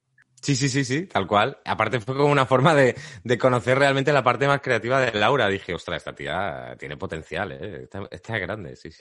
Sí, 0.43 0.55
sí, 0.57 0.69
sí, 0.69 0.85
sí, 0.85 1.07
tal 1.07 1.27
cual. 1.27 1.59
Aparte 1.65 2.01
fue 2.01 2.15
como 2.15 2.31
una 2.31 2.45
forma 2.45 2.75
de, 2.75 2.95
de 3.23 3.39
conocer 3.39 3.79
realmente 3.79 4.13
la 4.13 4.23
parte 4.23 4.47
más 4.47 4.61
creativa 4.61 5.01
de 5.01 5.19
Laura. 5.19 5.49
Dije, 5.49 5.73
ostras, 5.73 5.99
esta 5.99 6.15
tía 6.15 6.77
tiene 6.79 6.99
potencial, 6.99 7.53
¿eh? 7.53 7.85
Esta, 7.85 8.07
esta 8.11 8.37
es 8.37 8.43
grande, 8.43 8.77
sí, 8.77 8.91
sí. 8.91 8.99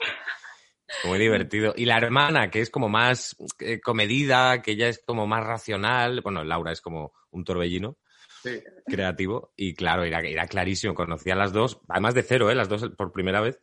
Muy 1.04 1.18
divertido. 1.18 1.74
Y 1.76 1.84
la 1.84 1.96
hermana, 1.98 2.50
que 2.50 2.60
es 2.60 2.70
como 2.70 2.88
más 2.88 3.36
eh, 3.58 3.80
comedida, 3.80 4.62
que 4.62 4.72
ella 4.72 4.88
es 4.88 5.02
como 5.04 5.26
más 5.26 5.44
racional. 5.44 6.20
Bueno, 6.22 6.44
Laura 6.44 6.72
es 6.72 6.80
como 6.80 7.12
un 7.30 7.44
torbellino 7.44 7.96
Sí. 8.42 8.62
creativo. 8.86 9.52
Y 9.56 9.74
claro, 9.74 10.04
era, 10.04 10.20
era 10.20 10.46
clarísimo. 10.46 10.94
Conocía 10.94 11.34
a 11.34 11.36
las 11.36 11.52
dos, 11.52 11.80
además 11.88 12.14
de 12.14 12.22
cero, 12.22 12.50
¿eh? 12.50 12.54
Las 12.54 12.68
dos 12.68 12.88
por 12.96 13.12
primera 13.12 13.40
vez. 13.40 13.58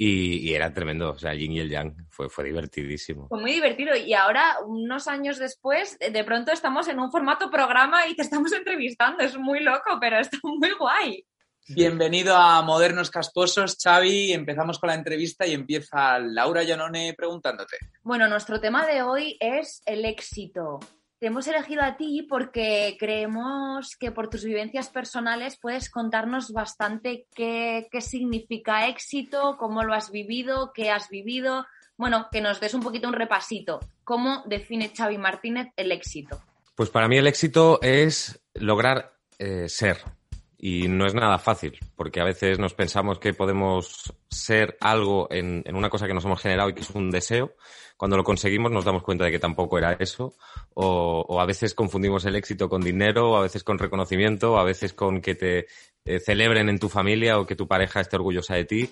Y, 0.00 0.48
y 0.48 0.54
era 0.54 0.72
tremendo. 0.72 1.10
O 1.10 1.18
sea, 1.18 1.32
el 1.32 1.40
yin 1.40 1.52
y 1.52 1.60
el 1.60 1.70
yang. 1.70 2.06
Fue, 2.10 2.28
fue 2.28 2.44
divertidísimo. 2.44 3.26
Fue 3.28 3.40
muy 3.40 3.52
divertido. 3.52 3.96
Y 3.96 4.14
ahora, 4.14 4.56
unos 4.64 5.08
años 5.08 5.38
después, 5.38 5.98
de 5.98 6.24
pronto 6.24 6.52
estamos 6.52 6.86
en 6.88 7.00
un 7.00 7.10
formato 7.10 7.50
programa 7.50 8.06
y 8.06 8.14
te 8.14 8.22
estamos 8.22 8.52
entrevistando. 8.52 9.24
Es 9.24 9.36
muy 9.36 9.60
loco, 9.60 9.98
pero 10.00 10.18
está 10.20 10.38
muy 10.42 10.70
guay. 10.78 11.24
Bienvenido 11.70 12.34
a 12.34 12.62
Modernos 12.62 13.10
Casposos, 13.10 13.76
Xavi. 13.76 14.32
Empezamos 14.32 14.78
con 14.78 14.88
la 14.88 14.94
entrevista 14.94 15.46
y 15.46 15.52
empieza 15.52 16.18
Laura 16.18 16.64
Janone 16.66 17.12
preguntándote. 17.14 17.76
Bueno, 18.02 18.26
nuestro 18.26 18.58
tema 18.58 18.86
de 18.86 19.02
hoy 19.02 19.36
es 19.38 19.82
el 19.84 20.06
éxito. 20.06 20.80
Te 21.18 21.26
hemos 21.26 21.46
elegido 21.46 21.82
a 21.82 21.98
ti 21.98 22.26
porque 22.26 22.96
creemos 22.98 23.96
que 24.00 24.10
por 24.10 24.30
tus 24.30 24.44
vivencias 24.44 24.88
personales 24.88 25.58
puedes 25.60 25.90
contarnos 25.90 26.52
bastante 26.52 27.26
qué, 27.34 27.86
qué 27.90 28.00
significa 28.00 28.88
éxito, 28.88 29.56
cómo 29.58 29.84
lo 29.84 29.92
has 29.92 30.10
vivido, 30.10 30.72
qué 30.72 30.90
has 30.90 31.10
vivido. 31.10 31.66
Bueno, 31.98 32.28
que 32.32 32.40
nos 32.40 32.60
des 32.60 32.72
un 32.72 32.82
poquito 32.82 33.08
un 33.08 33.14
repasito. 33.14 33.80
¿Cómo 34.04 34.42
define 34.46 34.90
Xavi 34.96 35.18
Martínez 35.18 35.68
el 35.76 35.92
éxito? 35.92 36.40
Pues 36.74 36.88
para 36.88 37.08
mí 37.08 37.18
el 37.18 37.26
éxito 37.26 37.78
es 37.82 38.40
lograr 38.54 39.12
eh, 39.38 39.68
ser. 39.68 40.17
Y 40.60 40.88
no 40.88 41.06
es 41.06 41.14
nada 41.14 41.38
fácil, 41.38 41.78
porque 41.94 42.20
a 42.20 42.24
veces 42.24 42.58
nos 42.58 42.74
pensamos 42.74 43.20
que 43.20 43.32
podemos 43.32 44.12
ser 44.28 44.76
algo 44.80 45.28
en, 45.30 45.62
una 45.72 45.88
cosa 45.88 46.08
que 46.08 46.14
nos 46.14 46.24
hemos 46.24 46.42
generado 46.42 46.70
y 46.70 46.74
que 46.74 46.80
es 46.80 46.90
un 46.90 47.12
deseo. 47.12 47.54
Cuando 47.96 48.16
lo 48.16 48.24
conseguimos 48.24 48.72
nos 48.72 48.84
damos 48.84 49.04
cuenta 49.04 49.24
de 49.24 49.30
que 49.30 49.38
tampoco 49.38 49.78
era 49.78 49.92
eso. 49.92 50.34
O, 50.74 51.24
o 51.28 51.40
a 51.40 51.46
veces 51.46 51.74
confundimos 51.74 52.24
el 52.24 52.34
éxito 52.34 52.68
con 52.68 52.80
dinero, 52.80 53.30
o 53.30 53.36
a 53.36 53.42
veces 53.42 53.62
con 53.62 53.78
reconocimiento, 53.78 54.54
o 54.54 54.58
a 54.58 54.64
veces 54.64 54.92
con 54.92 55.20
que 55.20 55.36
te 55.36 55.66
eh, 56.08 56.20
celebren 56.20 56.70
en 56.70 56.78
tu 56.78 56.88
familia 56.88 57.38
o 57.38 57.46
que 57.46 57.54
tu 57.54 57.68
pareja 57.68 58.00
esté 58.00 58.16
orgullosa 58.16 58.54
de 58.54 58.64
ti. 58.64 58.90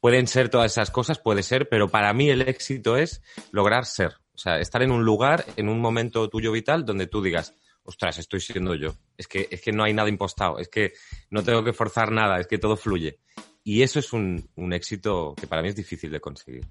Pueden 0.00 0.26
ser 0.26 0.48
todas 0.48 0.72
esas 0.72 0.90
cosas, 0.90 1.18
puede 1.18 1.42
ser, 1.42 1.68
pero 1.68 1.88
para 1.88 2.12
mí 2.14 2.30
el 2.30 2.40
éxito 2.40 2.96
es 2.96 3.22
lograr 3.52 3.84
ser. 3.84 4.14
O 4.34 4.38
sea, 4.38 4.58
estar 4.58 4.82
en 4.82 4.90
un 4.90 5.04
lugar, 5.04 5.44
en 5.56 5.68
un 5.68 5.78
momento 5.78 6.28
tuyo 6.28 6.52
vital, 6.52 6.84
donde 6.84 7.06
tú 7.06 7.22
digas, 7.22 7.54
ostras, 7.84 8.18
estoy 8.18 8.40
siendo 8.40 8.74
yo. 8.74 8.94
Es 9.16 9.26
que, 9.28 9.48
es 9.50 9.60
que 9.62 9.72
no 9.72 9.84
hay 9.84 9.92
nada 9.94 10.08
impostado, 10.08 10.58
es 10.58 10.68
que 10.68 10.92
no 11.30 11.42
tengo 11.42 11.62
que 11.64 11.72
forzar 11.72 12.10
nada, 12.12 12.40
es 12.40 12.46
que 12.46 12.58
todo 12.58 12.76
fluye. 12.76 13.20
Y 13.62 13.82
eso 13.82 13.98
es 13.98 14.12
un, 14.12 14.46
un 14.56 14.72
éxito 14.72 15.34
que 15.40 15.46
para 15.46 15.62
mí 15.62 15.68
es 15.68 15.76
difícil 15.76 16.10
de 16.10 16.20
conseguir. 16.20 16.66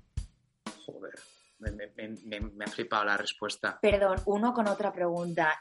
Joder, 0.85 1.13
me, 1.59 1.71
me- 1.71 1.87
me- 2.25 2.39
me 2.39 2.65
ha 2.65 2.67
flipado 2.67 3.03
la 3.05 3.17
respuesta. 3.17 3.79
Perdón, 3.81 4.17
uno 4.25 4.53
con 4.53 4.67
otra 4.67 4.91
pregunta. 4.93 5.57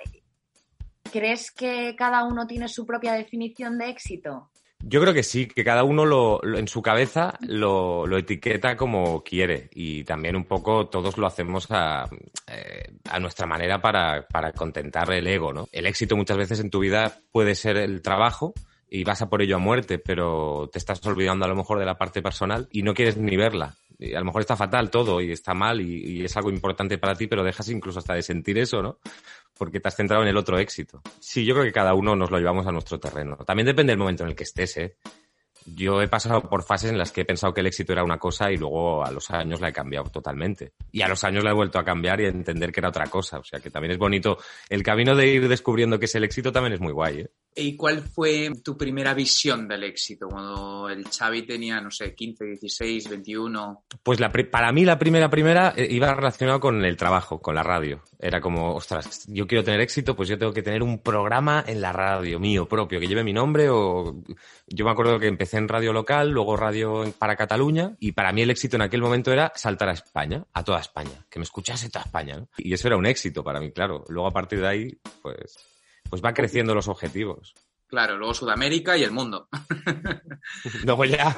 ¿Crees 1.10 1.50
que 1.50 1.94
cada 1.96 2.24
uno 2.24 2.46
tiene 2.46 2.68
su 2.68 2.86
propia 2.86 3.12
definición 3.14 3.76
de 3.78 3.90
éxito? 3.90 4.50
Yo 4.84 5.00
creo 5.00 5.14
que 5.14 5.22
sí, 5.22 5.46
que 5.46 5.62
cada 5.64 5.84
uno 5.84 6.04
lo, 6.04 6.40
lo- 6.42 6.58
en 6.58 6.66
su 6.66 6.82
cabeza 6.82 7.38
lo, 7.40 8.06
lo 8.06 8.18
etiqueta 8.18 8.76
como 8.76 9.22
quiere 9.22 9.68
y 9.72 10.02
también 10.04 10.34
un 10.34 10.44
poco 10.44 10.88
todos 10.88 11.16
lo 11.18 11.26
hacemos 11.26 11.68
a, 11.70 12.08
eh, 12.48 12.92
a 13.08 13.20
nuestra 13.20 13.46
manera 13.46 13.80
para, 13.80 14.26
para 14.26 14.52
contentar 14.52 15.10
el 15.12 15.26
ego, 15.28 15.52
¿no? 15.52 15.68
El 15.72 15.86
éxito 15.86 16.16
muchas 16.16 16.36
veces 16.36 16.58
en 16.60 16.70
tu 16.70 16.80
vida 16.80 17.20
puede 17.30 17.54
ser 17.54 17.76
el 17.76 18.02
trabajo 18.02 18.54
y 18.94 19.04
vas 19.04 19.22
a 19.22 19.30
por 19.30 19.40
ello 19.40 19.56
a 19.56 19.58
muerte, 19.58 19.98
pero 19.98 20.68
te 20.70 20.78
estás 20.78 21.04
olvidando 21.06 21.46
a 21.46 21.48
lo 21.48 21.56
mejor 21.56 21.78
de 21.78 21.86
la 21.86 21.96
parte 21.96 22.20
personal 22.20 22.68
y 22.70 22.82
no 22.82 22.92
quieres 22.92 23.16
ni 23.16 23.38
verla. 23.38 23.74
Y 23.98 24.12
a 24.12 24.18
lo 24.18 24.26
mejor 24.26 24.42
está 24.42 24.54
fatal 24.54 24.90
todo 24.90 25.22
y 25.22 25.32
está 25.32 25.54
mal 25.54 25.80
y, 25.80 26.22
es 26.22 26.36
algo 26.36 26.50
importante 26.50 26.98
para 26.98 27.14
ti, 27.14 27.26
pero 27.26 27.42
dejas 27.42 27.70
incluso 27.70 28.00
hasta 28.00 28.12
de 28.12 28.22
sentir 28.22 28.58
eso, 28.58 28.82
¿no? 28.82 28.98
porque 29.56 29.80
te 29.80 29.88
has 29.88 29.96
centrado 29.96 30.22
en 30.22 30.28
el 30.28 30.36
otro 30.36 30.58
éxito. 30.58 31.00
Sí, 31.20 31.46
yo 31.46 31.54
creo 31.54 31.64
que 31.64 31.72
cada 31.72 31.94
uno 31.94 32.14
nos 32.14 32.30
lo 32.30 32.38
llevamos 32.38 32.66
a 32.66 32.72
nuestro 32.72 33.00
terreno. 33.00 33.36
También 33.46 33.66
depende 33.66 33.92
del 33.92 33.98
momento 33.98 34.24
en 34.24 34.30
el 34.30 34.36
que 34.36 34.42
estés, 34.42 34.76
¿eh? 34.76 34.96
Yo 35.64 36.02
he 36.02 36.08
pasado 36.08 36.42
por 36.42 36.62
fases 36.62 36.90
en 36.90 36.98
las 36.98 37.12
que 37.12 37.20
he 37.20 37.24
pensado 37.24 37.54
que 37.54 37.60
el 37.60 37.68
éxito 37.68 37.92
era 37.92 38.02
una 38.02 38.18
cosa 38.18 38.50
y 38.50 38.56
luego 38.56 39.04
a 39.04 39.10
los 39.10 39.30
años 39.30 39.60
la 39.60 39.68
he 39.68 39.72
cambiado 39.72 40.10
totalmente. 40.10 40.72
Y 40.90 41.02
a 41.02 41.08
los 41.08 41.22
años 41.22 41.44
la 41.44 41.50
he 41.50 41.54
vuelto 41.54 41.78
a 41.78 41.84
cambiar 41.84 42.20
y 42.20 42.26
a 42.26 42.28
entender 42.28 42.72
que 42.72 42.80
era 42.80 42.88
otra 42.88 43.06
cosa. 43.06 43.38
O 43.38 43.44
sea 43.44 43.60
que 43.60 43.70
también 43.70 43.92
es 43.92 43.98
bonito. 43.98 44.38
El 44.68 44.82
camino 44.82 45.14
de 45.14 45.28
ir 45.28 45.48
descubriendo 45.48 45.98
qué 45.98 46.06
es 46.06 46.14
el 46.16 46.24
éxito 46.24 46.50
también 46.50 46.74
es 46.74 46.80
muy 46.80 46.92
guay, 46.92 47.20
¿eh? 47.20 47.30
¿Y 47.54 47.76
cuál 47.76 48.00
fue 48.02 48.50
tu 48.64 48.78
primera 48.78 49.12
visión 49.12 49.68
del 49.68 49.84
éxito? 49.84 50.28
Cuando 50.28 50.88
el 50.88 51.04
Xavi 51.06 51.42
tenía, 51.42 51.80
no 51.80 51.90
sé, 51.90 52.14
15, 52.14 52.44
16, 52.46 53.10
21. 53.10 53.84
Pues 54.02 54.20
la 54.20 54.32
para 54.32 54.72
mí 54.72 54.84
la 54.84 54.98
primera 54.98 55.28
primera 55.28 55.74
eh, 55.76 55.86
iba 55.90 56.14
relacionado 56.14 56.60
con 56.60 56.82
el 56.82 56.96
trabajo, 56.96 57.42
con 57.42 57.54
la 57.54 57.62
radio. 57.62 58.02
Era 58.18 58.40
como, 58.40 58.74
ostras, 58.74 59.26
yo 59.28 59.46
quiero 59.46 59.64
tener 59.64 59.80
éxito, 59.80 60.16
pues 60.16 60.30
yo 60.30 60.38
tengo 60.38 60.52
que 60.52 60.62
tener 60.62 60.82
un 60.82 61.00
programa 61.02 61.62
en 61.66 61.82
la 61.82 61.92
radio 61.92 62.40
mío 62.40 62.66
propio, 62.66 62.98
que 62.98 63.08
lleve 63.08 63.24
mi 63.24 63.32
nombre 63.32 63.68
o... 63.68 64.22
Yo 64.66 64.86
me 64.86 64.90
acuerdo 64.90 65.18
que 65.18 65.26
empecé 65.26 65.58
en 65.58 65.68
radio 65.68 65.92
local, 65.92 66.30
luego 66.30 66.56
radio 66.56 67.04
para 67.18 67.36
Cataluña 67.36 67.96
y 68.00 68.12
para 68.12 68.32
mí 68.32 68.40
el 68.40 68.50
éxito 68.50 68.76
en 68.76 68.82
aquel 68.82 69.02
momento 69.02 69.30
era 69.30 69.52
saltar 69.54 69.90
a 69.90 69.92
España, 69.92 70.46
a 70.54 70.64
toda 70.64 70.80
España, 70.80 71.26
que 71.28 71.38
me 71.38 71.42
escuchase 71.42 71.90
toda 71.90 72.06
España. 72.06 72.46
Y 72.56 72.72
eso 72.72 72.88
era 72.88 72.96
un 72.96 73.04
éxito 73.04 73.44
para 73.44 73.60
mí, 73.60 73.72
claro. 73.72 74.04
Luego 74.08 74.28
a 74.28 74.32
partir 74.32 74.60
de 74.60 74.68
ahí, 74.68 74.98
pues, 75.20 75.71
pues 76.12 76.22
va 76.22 76.34
creciendo 76.34 76.74
los 76.74 76.88
objetivos. 76.88 77.54
Claro, 77.86 78.18
luego 78.18 78.34
Sudamérica 78.34 78.98
y 78.98 79.02
el 79.02 79.12
mundo. 79.12 79.48
Luego 80.84 81.06
ya, 81.06 81.34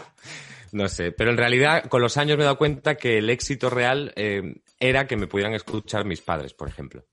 no 0.73 0.89
sé. 0.89 1.13
Pero 1.13 1.31
en 1.31 1.37
realidad, 1.37 1.85
con 1.85 2.03
los 2.03 2.17
años 2.17 2.37
me 2.37 2.43
he 2.43 2.45
dado 2.45 2.59
cuenta 2.59 2.97
que 2.97 3.19
el 3.19 3.31
éxito 3.31 3.71
real 3.71 4.13
eh, 4.17 4.63
era 4.81 5.07
que 5.07 5.17
me 5.17 5.29
pudieran 5.29 5.55
escuchar 5.55 6.05
mis 6.05 6.23
padres, 6.23 6.55
por 6.55 6.67
ejemplo. 6.67 7.05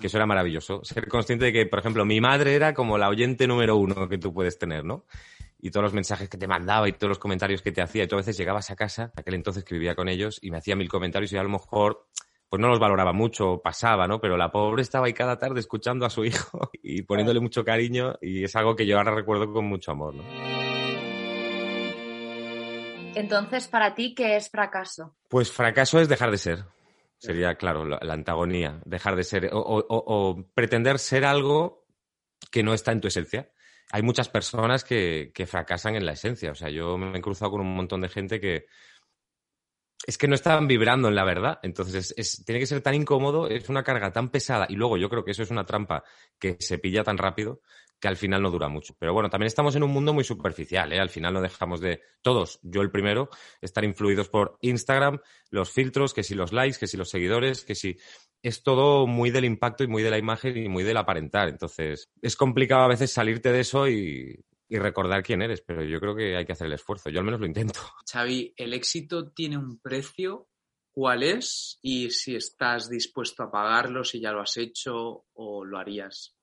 Que 0.00 0.06
eso 0.06 0.16
era 0.16 0.24
maravilloso. 0.24 0.82
Ser 0.84 1.06
consciente 1.06 1.44
de 1.44 1.52
que, 1.52 1.66
por 1.66 1.80
ejemplo, 1.80 2.06
mi 2.06 2.18
madre 2.22 2.54
era 2.54 2.72
como 2.72 2.96
la 2.96 3.10
oyente 3.10 3.46
número 3.46 3.76
uno 3.76 4.08
que 4.08 4.16
tú 4.16 4.32
puedes 4.32 4.58
tener, 4.58 4.82
¿no? 4.82 5.04
Y 5.60 5.70
todos 5.70 5.84
los 5.84 5.92
mensajes 5.92 6.30
que 6.30 6.38
te 6.38 6.46
mandaba 6.46 6.88
y 6.88 6.92
todos 6.92 7.10
los 7.10 7.18
comentarios 7.18 7.60
que 7.60 7.72
te 7.72 7.82
hacía. 7.82 8.04
Y 8.04 8.06
tú 8.06 8.14
a 8.14 8.20
veces 8.20 8.38
llegabas 8.38 8.70
a 8.70 8.76
casa, 8.76 9.12
aquel 9.16 9.34
entonces 9.34 9.64
que 9.64 9.74
vivía 9.74 9.94
con 9.94 10.08
ellos, 10.08 10.38
y 10.40 10.50
me 10.50 10.56
hacía 10.56 10.76
mil 10.76 10.88
comentarios 10.88 11.30
y 11.30 11.36
a 11.36 11.42
lo 11.42 11.50
mejor 11.50 12.06
pues 12.48 12.60
no 12.60 12.68
los 12.68 12.78
valoraba 12.78 13.12
mucho, 13.12 13.60
pasaba, 13.62 14.06
¿no? 14.06 14.20
Pero 14.20 14.36
la 14.36 14.50
pobre 14.52 14.82
estaba 14.82 15.06
ahí 15.06 15.12
cada 15.12 15.38
tarde 15.38 15.60
escuchando 15.60 16.06
a 16.06 16.10
su 16.10 16.24
hijo 16.24 16.70
y 16.82 17.02
poniéndole 17.02 17.40
mucho 17.40 17.64
cariño 17.64 18.14
y 18.20 18.44
es 18.44 18.54
algo 18.56 18.76
que 18.76 18.86
yo 18.86 18.98
ahora 18.98 19.14
recuerdo 19.14 19.52
con 19.52 19.66
mucho 19.66 19.90
amor, 19.92 20.14
¿no? 20.14 20.22
Entonces, 23.14 23.66
para 23.68 23.94
ti, 23.94 24.14
¿qué 24.14 24.36
es 24.36 24.50
fracaso? 24.50 25.16
Pues 25.28 25.50
fracaso 25.50 25.98
es 26.00 26.08
dejar 26.08 26.30
de 26.30 26.38
ser. 26.38 26.64
Sería, 27.18 27.54
claro, 27.54 27.86
la, 27.86 27.98
la 28.02 28.12
antagonía. 28.12 28.80
Dejar 28.84 29.16
de 29.16 29.24
ser 29.24 29.48
o, 29.54 29.58
o- 29.58 29.86
o- 29.88 30.04
o 30.30 30.46
pretender 30.54 30.98
ser 30.98 31.24
algo 31.24 31.86
que 32.50 32.62
no 32.62 32.74
está 32.74 32.92
en 32.92 33.00
tu 33.00 33.08
esencia. 33.08 33.50
Hay 33.90 34.02
muchas 34.02 34.28
personas 34.28 34.84
que, 34.84 35.30
que 35.34 35.46
fracasan 35.46 35.94
en 35.96 36.04
la 36.04 36.12
esencia. 36.12 36.50
O 36.50 36.54
sea, 36.54 36.68
yo 36.68 36.98
me 36.98 37.16
he 37.18 37.22
cruzado 37.22 37.52
con 37.52 37.62
un 37.62 37.74
montón 37.74 38.02
de 38.02 38.10
gente 38.10 38.38
que 38.38 38.66
es 40.06 40.16
que 40.18 40.28
no 40.28 40.34
estaban 40.34 40.68
vibrando 40.68 41.08
en 41.08 41.14
la 41.14 41.24
verdad. 41.24 41.58
Entonces, 41.62 41.94
es- 41.96 42.14
es- 42.16 42.44
tiene 42.44 42.60
que 42.60 42.66
ser 42.66 42.80
tan 42.80 42.94
incómodo, 42.94 43.48
es 43.48 43.68
una 43.68 43.82
carga 43.82 44.12
tan 44.12 44.30
pesada. 44.30 44.66
Y 44.68 44.76
luego 44.76 44.96
yo 44.96 45.08
creo 45.10 45.24
que 45.24 45.32
eso 45.32 45.42
es 45.42 45.50
una 45.50 45.66
trampa 45.66 46.04
que 46.38 46.56
se 46.60 46.78
pilla 46.78 47.02
tan 47.04 47.18
rápido 47.18 47.60
que 47.98 48.08
al 48.08 48.16
final 48.16 48.42
no 48.42 48.50
dura 48.50 48.68
mucho. 48.68 48.94
Pero 48.98 49.14
bueno, 49.14 49.30
también 49.30 49.46
estamos 49.46 49.74
en 49.74 49.82
un 49.82 49.90
mundo 49.90 50.12
muy 50.12 50.22
superficial, 50.22 50.92
¿eh? 50.92 51.00
Al 51.00 51.08
final 51.08 51.32
no 51.32 51.40
dejamos 51.40 51.80
de, 51.80 52.02
todos, 52.22 52.60
yo 52.62 52.82
el 52.82 52.90
primero, 52.90 53.30
estar 53.62 53.84
influidos 53.84 54.28
por 54.28 54.58
Instagram, 54.60 55.18
los 55.50 55.70
filtros, 55.70 56.12
que 56.12 56.22
si 56.22 56.34
los 56.34 56.52
likes, 56.52 56.78
que 56.78 56.86
si 56.86 56.96
los 56.96 57.08
seguidores, 57.10 57.64
que 57.64 57.74
si... 57.74 57.96
Es 58.42 58.62
todo 58.62 59.06
muy 59.08 59.30
del 59.30 59.44
impacto 59.46 59.82
y 59.82 59.88
muy 59.88 60.02
de 60.04 60.10
la 60.10 60.18
imagen 60.18 60.56
y 60.56 60.68
muy 60.68 60.84
del 60.84 60.98
aparentar. 60.98 61.48
Entonces, 61.48 62.10
es 62.22 62.36
complicado 62.36 62.82
a 62.84 62.88
veces 62.88 63.10
salirte 63.10 63.50
de 63.50 63.60
eso 63.60 63.88
y, 63.88 64.38
y 64.68 64.78
recordar 64.78 65.22
quién 65.22 65.42
eres, 65.42 65.60
pero 65.60 65.84
yo 65.84 66.00
creo 66.00 66.14
que 66.14 66.36
hay 66.36 66.44
que 66.44 66.52
hacer 66.52 66.66
el 66.66 66.72
esfuerzo. 66.74 67.10
Yo 67.10 67.20
al 67.20 67.24
menos 67.24 67.40
lo 67.40 67.46
intento. 67.46 67.80
Xavi, 68.10 68.54
¿el 68.56 68.72
éxito 68.74 69.30
tiene 69.30 69.56
un 69.56 69.78
precio? 69.80 70.48
¿Cuál 70.92 71.22
es? 71.22 71.78
Y 71.82 72.10
si 72.10 72.36
estás 72.36 72.88
dispuesto 72.88 73.42
a 73.42 73.50
pagarlo, 73.50 74.02
si 74.02 74.20
ya 74.20 74.32
lo 74.32 74.40
has 74.40 74.56
hecho 74.56 75.26
o 75.34 75.64
lo 75.64 75.78
harías. 75.78 76.36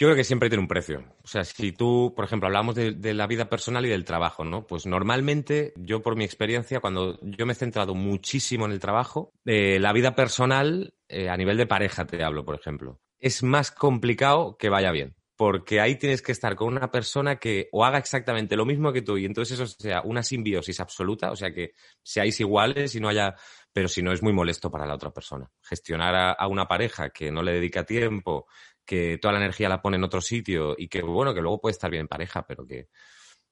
Yo 0.00 0.06
creo 0.06 0.16
que 0.16 0.24
siempre 0.24 0.48
tiene 0.48 0.62
un 0.62 0.68
precio. 0.68 1.04
O 1.22 1.26
sea, 1.26 1.44
si 1.44 1.72
tú, 1.72 2.14
por 2.16 2.24
ejemplo, 2.24 2.46
hablamos 2.46 2.74
de, 2.74 2.92
de 2.92 3.12
la 3.12 3.26
vida 3.26 3.50
personal 3.50 3.84
y 3.84 3.90
del 3.90 4.06
trabajo, 4.06 4.46
¿no? 4.46 4.66
Pues 4.66 4.86
normalmente, 4.86 5.74
yo 5.76 6.00
por 6.00 6.16
mi 6.16 6.24
experiencia, 6.24 6.80
cuando 6.80 7.18
yo 7.20 7.44
me 7.44 7.52
he 7.52 7.56
centrado 7.56 7.94
muchísimo 7.94 8.64
en 8.64 8.72
el 8.72 8.80
trabajo, 8.80 9.34
eh, 9.44 9.78
la 9.78 9.92
vida 9.92 10.16
personal, 10.16 10.94
eh, 11.06 11.28
a 11.28 11.36
nivel 11.36 11.58
de 11.58 11.66
pareja 11.66 12.06
te 12.06 12.24
hablo, 12.24 12.46
por 12.46 12.54
ejemplo, 12.54 12.98
es 13.18 13.42
más 13.42 13.70
complicado 13.70 14.56
que 14.56 14.70
vaya 14.70 14.90
bien. 14.90 15.14
Porque 15.40 15.80
ahí 15.80 15.96
tienes 15.96 16.20
que 16.20 16.32
estar 16.32 16.54
con 16.54 16.68
una 16.68 16.90
persona 16.90 17.36
que 17.36 17.70
o 17.72 17.82
haga 17.82 17.96
exactamente 17.96 18.56
lo 18.56 18.66
mismo 18.66 18.92
que 18.92 19.00
tú 19.00 19.16
y 19.16 19.24
entonces 19.24 19.58
eso 19.58 19.66
sea 19.66 20.02
una 20.02 20.22
simbiosis 20.22 20.80
absoluta, 20.80 21.30
o 21.30 21.36
sea 21.36 21.50
que 21.50 21.72
seáis 22.02 22.38
iguales 22.40 22.94
y 22.94 23.00
no 23.00 23.08
haya 23.08 23.34
pero 23.72 23.88
si 23.88 24.02
no 24.02 24.12
es 24.12 24.22
muy 24.22 24.34
molesto 24.34 24.70
para 24.70 24.84
la 24.84 24.96
otra 24.96 25.14
persona. 25.14 25.50
Gestionar 25.62 26.14
a, 26.14 26.32
a 26.32 26.46
una 26.46 26.68
pareja 26.68 27.08
que 27.08 27.30
no 27.30 27.42
le 27.42 27.52
dedica 27.52 27.84
tiempo, 27.84 28.48
que 28.84 29.16
toda 29.16 29.32
la 29.32 29.40
energía 29.40 29.70
la 29.70 29.80
pone 29.80 29.96
en 29.96 30.04
otro 30.04 30.20
sitio 30.20 30.74
y 30.76 30.88
que, 30.88 31.00
bueno, 31.00 31.32
que 31.32 31.40
luego 31.40 31.58
puede 31.58 31.72
estar 31.72 31.90
bien 31.90 32.02
en 32.02 32.08
pareja, 32.08 32.46
pero 32.46 32.66
que... 32.66 32.90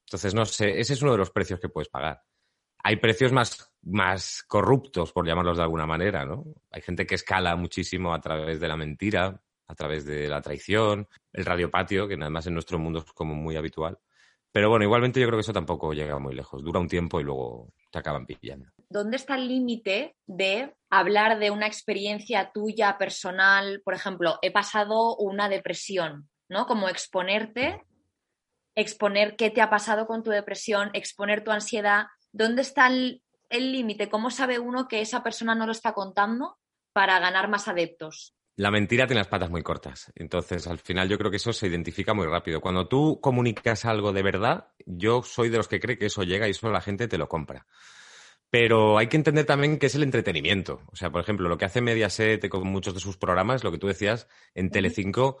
Entonces, 0.05 0.35
no 0.35 0.45
sé, 0.45 0.79
ese 0.79 0.93
es 0.93 1.01
uno 1.01 1.13
de 1.13 1.17
los 1.17 1.31
precios 1.31 1.59
que 1.59 1.69
puedes 1.69 1.89
pagar. 1.89 2.21
Hay 2.83 2.97
precios 2.97 3.31
más, 3.31 3.73
más 3.81 4.43
corruptos, 4.47 5.11
por 5.11 5.25
llamarlos 5.25 5.57
de 5.57 5.63
alguna 5.63 5.87
manera, 5.87 6.23
¿no? 6.23 6.45
Hay 6.69 6.83
gente 6.83 7.07
que 7.07 7.15
escala 7.15 7.55
muchísimo 7.55 8.13
a 8.13 8.21
través 8.21 8.59
de 8.59 8.67
la 8.67 8.77
mentira, 8.77 9.41
a 9.69 9.75
través 9.75 10.03
de 10.03 10.27
la 10.27 10.41
traición, 10.41 11.07
el 11.31 11.45
radiopatio, 11.45 12.07
que 12.07 12.15
además 12.15 12.47
en 12.47 12.55
nuestro 12.55 12.79
mundo 12.79 12.99
es 12.99 13.05
como 13.13 13.35
muy 13.35 13.55
habitual. 13.55 13.99
Pero 14.51 14.67
bueno, 14.67 14.83
igualmente 14.83 15.19
yo 15.19 15.27
creo 15.27 15.37
que 15.37 15.41
eso 15.41 15.53
tampoco 15.53 15.93
llega 15.93 16.17
muy 16.17 16.33
lejos. 16.33 16.63
Dura 16.63 16.79
un 16.79 16.87
tiempo 16.87 17.19
y 17.19 17.23
luego 17.23 17.71
te 17.91 17.99
acaban 17.99 18.25
pillando. 18.25 18.67
¿Dónde 18.89 19.17
está 19.17 19.35
el 19.35 19.47
límite 19.47 20.15
de 20.25 20.75
hablar 20.89 21.37
de 21.37 21.51
una 21.51 21.67
experiencia 21.67 22.51
tuya 22.51 22.97
personal? 22.97 23.83
Por 23.85 23.93
ejemplo, 23.93 24.39
he 24.41 24.51
pasado 24.51 25.15
una 25.17 25.49
depresión, 25.49 26.27
¿no? 26.49 26.65
Como 26.65 26.89
exponerte, 26.89 27.85
exponer 28.73 29.35
qué 29.35 29.51
te 29.51 29.61
ha 29.61 29.69
pasado 29.69 30.07
con 30.07 30.23
tu 30.23 30.31
depresión, 30.31 30.89
exponer 30.93 31.43
tu 31.43 31.51
ansiedad. 31.51 32.07
¿Dónde 32.31 32.63
está 32.63 32.87
el 32.87 33.21
límite? 33.51 34.09
¿Cómo 34.09 34.31
sabe 34.31 34.57
uno 34.57 34.87
que 34.87 35.01
esa 35.01 35.21
persona 35.21 35.53
no 35.53 35.67
lo 35.67 35.73
está 35.73 35.93
contando 35.93 36.57
para 36.91 37.19
ganar 37.19 37.49
más 37.49 37.67
adeptos? 37.67 38.35
La 38.59 38.71
mentira 38.71 39.07
tiene 39.07 39.21
las 39.21 39.29
patas 39.29 39.49
muy 39.49 39.63
cortas. 39.63 40.11
Entonces, 40.15 40.67
al 40.67 40.79
final 40.79 41.07
yo 41.07 41.17
creo 41.17 41.31
que 41.31 41.37
eso 41.37 41.53
se 41.53 41.67
identifica 41.67 42.13
muy 42.13 42.27
rápido. 42.27 42.59
Cuando 42.59 42.89
tú 42.89 43.21
comunicas 43.21 43.85
algo 43.85 44.11
de 44.11 44.21
verdad, 44.21 44.67
yo 44.85 45.23
soy 45.23 45.47
de 45.47 45.55
los 45.55 45.69
que 45.69 45.79
cree 45.79 45.97
que 45.97 46.07
eso 46.07 46.23
llega 46.23 46.45
y 46.45 46.51
eso 46.51 46.69
la 46.69 46.81
gente 46.81 47.07
te 47.07 47.17
lo 47.17 47.29
compra. 47.29 47.67
Pero 48.49 48.97
hay 48.97 49.07
que 49.07 49.15
entender 49.15 49.45
también 49.45 49.79
que 49.79 49.85
es 49.85 49.95
el 49.95 50.03
entretenimiento. 50.03 50.81
O 50.87 50.97
sea, 50.97 51.09
por 51.09 51.21
ejemplo, 51.21 51.47
lo 51.47 51.57
que 51.57 51.63
hace 51.63 51.79
Mediaset 51.79 52.49
con 52.49 52.67
muchos 52.67 52.93
de 52.93 52.99
sus 52.99 53.15
programas, 53.15 53.63
lo 53.63 53.71
que 53.71 53.77
tú 53.77 53.87
decías 53.87 54.27
en 54.53 54.71
Telecinco, 54.71 55.37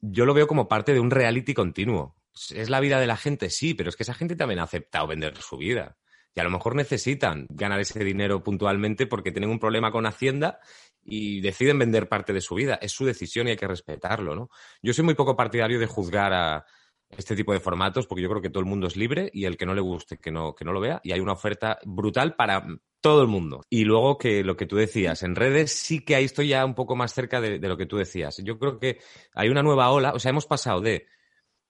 yo 0.00 0.24
lo 0.24 0.32
veo 0.32 0.46
como 0.46 0.68
parte 0.68 0.94
de 0.94 1.00
un 1.00 1.10
reality 1.10 1.52
continuo. 1.52 2.14
¿Es 2.54 2.70
la 2.70 2.78
vida 2.78 3.00
de 3.00 3.08
la 3.08 3.16
gente? 3.16 3.50
Sí, 3.50 3.74
pero 3.74 3.88
es 3.88 3.96
que 3.96 4.04
esa 4.04 4.14
gente 4.14 4.36
también 4.36 4.60
ha 4.60 4.64
aceptado 4.64 5.08
vender 5.08 5.36
su 5.38 5.56
vida. 5.56 5.96
Y 6.34 6.40
a 6.40 6.44
lo 6.44 6.50
mejor 6.50 6.76
necesitan 6.76 7.46
ganar 7.50 7.80
ese 7.80 8.04
dinero 8.04 8.42
puntualmente 8.42 9.06
porque 9.06 9.32
tienen 9.32 9.50
un 9.50 9.58
problema 9.58 9.90
con 9.90 10.06
Hacienda 10.06 10.60
y 11.02 11.40
deciden 11.40 11.78
vender 11.78 12.08
parte 12.08 12.32
de 12.32 12.40
su 12.40 12.54
vida. 12.54 12.78
Es 12.80 12.92
su 12.92 13.04
decisión 13.04 13.48
y 13.48 13.50
hay 13.50 13.56
que 13.56 13.66
respetarlo, 13.66 14.34
¿no? 14.34 14.50
Yo 14.82 14.92
soy 14.92 15.04
muy 15.04 15.14
poco 15.14 15.36
partidario 15.36 15.78
de 15.78 15.86
juzgar 15.86 16.32
a 16.32 16.64
este 17.08 17.34
tipo 17.34 17.52
de 17.52 17.60
formatos 17.60 18.06
porque 18.06 18.22
yo 18.22 18.28
creo 18.28 18.42
que 18.42 18.50
todo 18.50 18.60
el 18.60 18.68
mundo 18.68 18.86
es 18.86 18.96
libre 18.96 19.30
y 19.32 19.44
el 19.44 19.56
que 19.56 19.66
no 19.66 19.74
le 19.74 19.80
guste 19.80 20.18
que 20.18 20.30
no, 20.30 20.54
que 20.54 20.64
no 20.64 20.72
lo 20.72 20.80
vea 20.80 21.00
y 21.02 21.10
hay 21.12 21.18
una 21.20 21.32
oferta 21.32 21.78
brutal 21.84 22.36
para 22.36 22.64
todo 23.00 23.22
el 23.22 23.28
mundo. 23.28 23.62
Y 23.68 23.84
luego 23.84 24.18
que 24.18 24.44
lo 24.44 24.56
que 24.56 24.66
tú 24.66 24.76
decías, 24.76 25.22
en 25.22 25.34
redes 25.34 25.72
sí 25.72 26.04
que 26.04 26.14
ahí 26.14 26.24
estoy 26.24 26.48
ya 26.48 26.64
un 26.64 26.74
poco 26.74 26.94
más 26.94 27.12
cerca 27.12 27.40
de, 27.40 27.58
de 27.58 27.68
lo 27.68 27.76
que 27.76 27.86
tú 27.86 27.96
decías. 27.96 28.36
Yo 28.44 28.58
creo 28.58 28.78
que 28.78 28.98
hay 29.34 29.48
una 29.48 29.62
nueva 29.62 29.90
ola, 29.90 30.12
o 30.12 30.18
sea, 30.18 30.30
hemos 30.30 30.46
pasado 30.46 30.80
de 30.80 31.06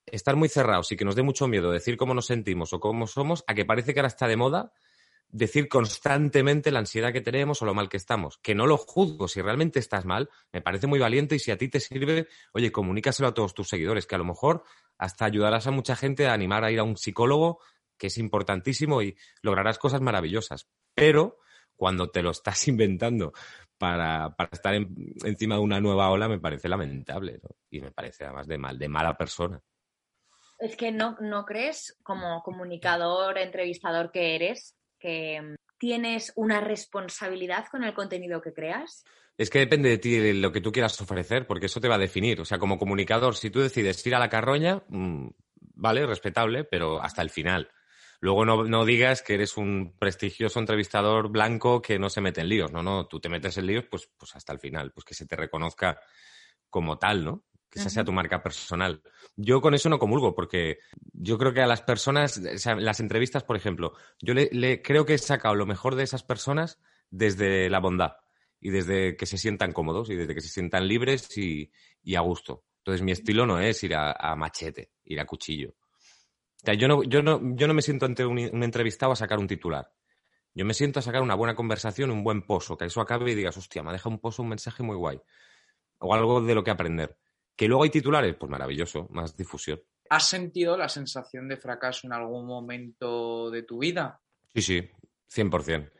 estar 0.05 0.35
muy 0.35 0.49
cerrados 0.49 0.91
y 0.91 0.97
que 0.97 1.05
nos 1.05 1.15
dé 1.15 1.23
mucho 1.23 1.47
miedo 1.47 1.71
decir 1.71 1.97
cómo 1.97 2.13
nos 2.13 2.25
sentimos 2.27 2.73
o 2.73 2.79
cómo 2.79 3.07
somos, 3.07 3.43
a 3.47 3.53
que 3.53 3.65
parece 3.65 3.93
que 3.93 3.99
ahora 3.99 4.07
está 4.07 4.27
de 4.27 4.37
moda 4.37 4.73
decir 5.29 5.69
constantemente 5.69 6.71
la 6.71 6.79
ansiedad 6.79 7.13
que 7.13 7.21
tenemos 7.21 7.61
o 7.61 7.65
lo 7.65 7.73
mal 7.73 7.87
que 7.87 7.97
estamos. 7.97 8.37
Que 8.39 8.53
no 8.53 8.67
lo 8.67 8.77
juzgo, 8.77 9.27
si 9.29 9.41
realmente 9.41 9.79
estás 9.79 10.03
mal, 10.05 10.29
me 10.51 10.61
parece 10.61 10.87
muy 10.87 10.99
valiente 10.99 11.35
y 11.35 11.39
si 11.39 11.51
a 11.51 11.57
ti 11.57 11.69
te 11.69 11.79
sirve, 11.79 12.27
oye, 12.53 12.71
comunícaselo 12.71 13.29
a 13.29 13.33
todos 13.33 13.53
tus 13.53 13.69
seguidores, 13.69 14.05
que 14.05 14.15
a 14.15 14.17
lo 14.17 14.25
mejor 14.25 14.63
hasta 14.97 15.25
ayudarás 15.25 15.67
a 15.67 15.71
mucha 15.71 15.95
gente 15.95 16.27
a 16.27 16.33
animar 16.33 16.63
a 16.65 16.71
ir 16.71 16.79
a 16.79 16.83
un 16.83 16.97
psicólogo, 16.97 17.59
que 17.97 18.07
es 18.07 18.17
importantísimo 18.17 19.01
y 19.01 19.15
lograrás 19.41 19.77
cosas 19.79 20.01
maravillosas. 20.01 20.67
Pero 20.93 21.37
cuando 21.77 22.09
te 22.11 22.21
lo 22.23 22.31
estás 22.31 22.67
inventando 22.67 23.31
para, 23.77 24.35
para 24.35 24.49
estar 24.51 24.73
en- 24.75 25.13
encima 25.23 25.55
de 25.55 25.61
una 25.61 25.79
nueva 25.79 26.09
ola, 26.09 26.27
me 26.27 26.39
parece 26.39 26.67
lamentable. 26.67 27.39
Y 27.69 27.79
me 27.79 27.91
parece 27.91 28.25
además 28.25 28.47
de 28.47 28.57
mal, 28.57 28.77
de 28.77 28.89
mala 28.89 29.15
persona. 29.17 29.61
Es 30.61 30.77
que 30.77 30.91
no, 30.91 31.17
no 31.19 31.43
crees, 31.43 31.97
como 32.03 32.43
comunicador, 32.43 33.39
entrevistador 33.39 34.11
que 34.11 34.35
eres, 34.35 34.75
que 34.99 35.41
mm, 35.41 35.55
tienes 35.79 36.31
una 36.35 36.61
responsabilidad 36.61 37.65
con 37.71 37.83
el 37.83 37.95
contenido 37.95 38.41
que 38.41 38.53
creas. 38.53 39.03
Es 39.39 39.49
que 39.49 39.57
depende 39.57 39.89
de 39.89 39.97
ti 39.97 40.17
de 40.17 40.35
lo 40.35 40.51
que 40.51 40.61
tú 40.61 40.71
quieras 40.71 41.01
ofrecer, 41.01 41.47
porque 41.47 41.65
eso 41.65 41.81
te 41.81 41.87
va 41.87 41.95
a 41.95 41.97
definir. 41.97 42.39
O 42.39 42.45
sea, 42.45 42.59
como 42.59 42.77
comunicador, 42.77 43.35
si 43.35 43.49
tú 43.49 43.59
decides 43.59 44.05
ir 44.05 44.13
a 44.13 44.19
la 44.19 44.29
carroña, 44.29 44.83
mm, 44.87 45.29
vale, 45.55 46.05
respetable, 46.05 46.63
pero 46.63 47.01
hasta 47.01 47.23
el 47.23 47.31
final. 47.31 47.71
Luego 48.19 48.45
no, 48.45 48.63
no 48.65 48.85
digas 48.85 49.23
que 49.23 49.33
eres 49.33 49.57
un 49.57 49.97
prestigioso 49.97 50.59
entrevistador 50.59 51.29
blanco 51.29 51.81
que 51.81 51.97
no 51.97 52.07
se 52.11 52.21
mete 52.21 52.41
en 52.41 52.49
líos. 52.49 52.71
No, 52.71 52.83
no, 52.83 53.07
tú 53.07 53.19
te 53.19 53.29
metes 53.29 53.57
en 53.57 53.65
líos, 53.65 53.85
pues, 53.89 54.11
pues 54.15 54.35
hasta 54.35 54.53
el 54.53 54.59
final, 54.59 54.91
pues 54.91 55.05
que 55.05 55.15
se 55.15 55.25
te 55.25 55.35
reconozca 55.35 55.99
como 56.69 56.99
tal, 56.99 57.25
¿no? 57.25 57.45
Que 57.71 57.79
esa 57.79 57.89
sea 57.89 58.03
tu 58.03 58.11
marca 58.11 58.43
personal. 58.43 59.01
Yo 59.37 59.61
con 59.61 59.73
eso 59.73 59.89
no 59.89 59.97
comulgo, 59.97 60.35
porque 60.35 60.79
yo 61.13 61.37
creo 61.37 61.53
que 61.53 61.61
a 61.61 61.67
las 61.67 61.81
personas, 61.81 62.37
o 62.37 62.57
sea, 62.57 62.75
las 62.75 62.99
entrevistas, 62.99 63.43
por 63.43 63.55
ejemplo, 63.55 63.93
yo 64.21 64.33
le, 64.33 64.49
le- 64.51 64.81
creo 64.81 65.05
que 65.05 65.13
he 65.13 65.17
sacado 65.17 65.55
lo 65.55 65.65
mejor 65.65 65.95
de 65.95 66.03
esas 66.03 66.23
personas 66.23 66.79
desde 67.09 67.69
la 67.69 67.79
bondad 67.79 68.11
y 68.59 68.69
desde 68.71 69.15
que 69.15 69.25
se 69.25 69.37
sientan 69.37 69.71
cómodos 69.71 70.09
y 70.09 70.15
desde 70.15 70.35
que 70.35 70.41
se 70.41 70.49
sientan 70.49 70.87
libres 70.87 71.37
y, 71.37 71.71
y 72.03 72.15
a 72.15 72.19
gusto. 72.21 72.65
Entonces 72.79 73.01
mi 73.03 73.11
estilo 73.13 73.45
no 73.45 73.59
es 73.59 73.81
ir 73.83 73.95
a, 73.95 74.11
a 74.11 74.35
machete, 74.35 74.91
ir 75.05 75.19
a 75.21 75.25
cuchillo. 75.25 75.69
O 75.69 76.65
sea, 76.65 76.73
yo 76.75 76.87
no, 76.87 77.03
yo 77.03 77.23
no, 77.23 77.39
yo 77.55 77.67
no 77.67 77.73
me 77.73 77.81
siento 77.81 78.05
ante 78.05 78.25
un, 78.25 78.37
un 78.37 78.63
entrevistado 78.63 79.11
a 79.13 79.15
sacar 79.15 79.39
un 79.39 79.47
titular. 79.47 79.91
Yo 80.53 80.65
me 80.65 80.73
siento 80.73 80.99
a 80.99 81.03
sacar 81.03 81.21
una 81.21 81.35
buena 81.35 81.55
conversación, 81.55 82.11
un 82.11 82.23
buen 82.23 82.43
pozo, 82.43 82.77
que 82.77 82.85
eso 82.85 83.01
acabe 83.01 83.31
y 83.31 83.35
digas, 83.35 83.57
hostia, 83.57 83.83
me 83.83 83.89
ha 83.89 83.93
dejado 83.93 84.11
un 84.15 84.19
pozo, 84.21 84.43
un 84.43 84.49
mensaje 84.49 84.83
muy 84.83 84.95
guay. 84.97 85.21
O 85.99 86.13
algo 86.13 86.41
de 86.41 86.55
lo 86.55 86.63
que 86.63 86.71
aprender. 86.71 87.17
Que 87.55 87.67
luego 87.67 87.83
hay 87.83 87.89
titulares, 87.89 88.35
pues 88.35 88.49
maravilloso, 88.49 89.07
más 89.11 89.35
difusión. 89.35 89.81
¿Has 90.09 90.27
sentido 90.27 90.77
la 90.77 90.89
sensación 90.89 91.47
de 91.47 91.57
fracaso 91.57 92.07
en 92.07 92.13
algún 92.13 92.45
momento 92.45 93.49
de 93.49 93.63
tu 93.63 93.79
vida? 93.79 94.21
Sí, 94.53 94.61
sí, 94.61 94.89
100%. 95.27 95.91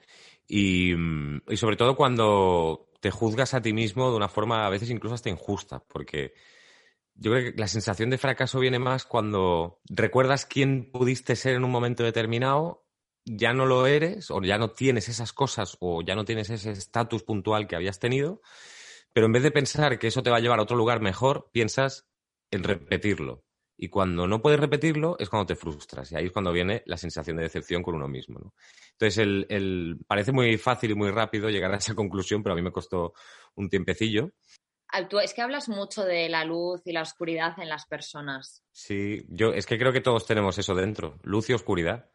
Y, 0.48 0.94
mm, 0.96 1.44
y 1.50 1.58
sobre 1.58 1.78
todo 1.78 1.96
cuando 1.96 2.90
te 3.00 3.12
juzgas 3.12 3.54
a 3.54 3.62
ti 3.62 3.74
mismo 3.74 4.10
de 4.10 4.18
una 4.18 4.28
forma 4.28 4.66
a 4.66 4.70
veces 4.70 4.90
incluso 4.90 5.16
hasta 5.16 5.30
injusta, 5.30 5.84
porque 5.88 6.34
yo 7.16 7.32
creo 7.32 7.52
que 7.52 7.60
la 7.60 7.68
sensación 7.68 8.10
de 8.10 8.18
fracaso 8.18 8.60
viene 8.60 8.80
más 8.80 9.06
cuando 9.06 9.80
recuerdas 9.90 10.46
quién 10.46 10.92
pudiste 10.92 11.36
ser 11.36 11.56
en 11.56 11.64
un 11.64 11.72
momento 11.72 12.04
determinado, 12.04 12.86
ya 13.26 13.54
no 13.54 13.66
lo 13.66 13.86
eres, 13.88 14.32
o 14.32 14.42
ya 14.42 14.58
no 14.58 14.72
tienes 14.72 15.10
esas 15.10 15.34
cosas, 15.34 15.78
o 15.80 16.02
ya 16.02 16.16
no 16.16 16.26
tienes 16.26 16.50
ese 16.50 16.72
estatus 16.72 17.24
puntual 17.24 17.68
que 17.68 17.76
habías 17.76 18.00
tenido, 18.00 18.42
pero 19.14 19.26
en 19.26 19.34
vez 19.34 19.44
de 19.44 19.52
pensar 19.52 20.00
que 20.00 20.08
eso 20.08 20.24
te 20.24 20.30
va 20.30 20.38
a 20.38 20.40
llevar 20.40 20.60
a 20.60 20.64
otro 20.64 20.78
lugar 20.78 21.02
mejor, 21.02 21.50
piensas 21.52 22.08
en 22.52 22.64
repetirlo. 22.64 23.44
Y 23.78 23.90
cuando 23.90 24.28
no 24.28 24.42
puedes 24.42 24.60
repetirlo 24.60 25.16
es 25.18 25.30
cuando 25.30 25.48
te 25.48 25.56
frustras 25.56 26.12
y 26.12 26.16
ahí 26.16 26.26
es 26.28 26.32
cuando 26.32 26.52
viene 26.52 26.84
la 26.86 26.98
sensación 26.98 27.38
de 27.38 27.44
decepción 27.44 27.82
con 27.82 27.96
uno 27.96 28.08
mismo. 28.08 28.40
¿no? 28.40 28.54
Entonces, 28.92 29.18
el, 29.18 29.48
el, 29.50 29.98
parece 30.08 30.32
muy 30.32 30.58
fácil 30.58 30.92
y 30.92 30.96
muy 30.96 31.10
rápido 31.10 31.50
llegar 31.50 31.74
a 31.74 31.78
esa 31.78 31.96
conclusión, 31.96 32.44
pero 32.44 32.54
a 32.54 32.56
mí 32.56 32.62
me 32.62 32.72
costó 32.72 33.14
un 33.56 33.70
tiempecillo. 33.70 34.32
Es 35.24 35.34
que 35.34 35.42
hablas 35.42 35.70
mucho 35.70 36.04
de 36.04 36.28
la 36.28 36.44
luz 36.44 36.82
y 36.86 36.92
la 36.92 37.02
oscuridad 37.02 37.58
en 37.60 37.70
las 37.70 37.86
personas. 37.86 38.64
Sí, 38.72 39.26
yo 39.30 39.54
es 39.54 39.66
que 39.66 39.78
creo 39.78 39.94
que 39.94 40.02
todos 40.02 40.26
tenemos 40.26 40.58
eso 40.58 40.76
dentro, 40.76 41.18
luz 41.24 41.50
y 41.50 41.54
oscuridad. 41.54 42.12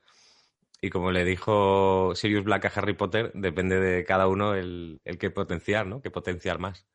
Y 0.80 0.90
como 0.90 1.10
le 1.10 1.24
dijo 1.24 2.14
Sirius 2.14 2.44
Black 2.44 2.66
a 2.66 2.72
Harry 2.74 2.94
Potter, 2.94 3.32
depende 3.34 3.80
de 3.80 4.04
cada 4.04 4.28
uno 4.28 4.54
el, 4.54 5.00
el 5.04 5.18
que 5.18 5.30
potenciar, 5.30 5.86
¿no? 5.86 6.02
Que 6.02 6.10
potenciar 6.10 6.58
más. 6.58 6.86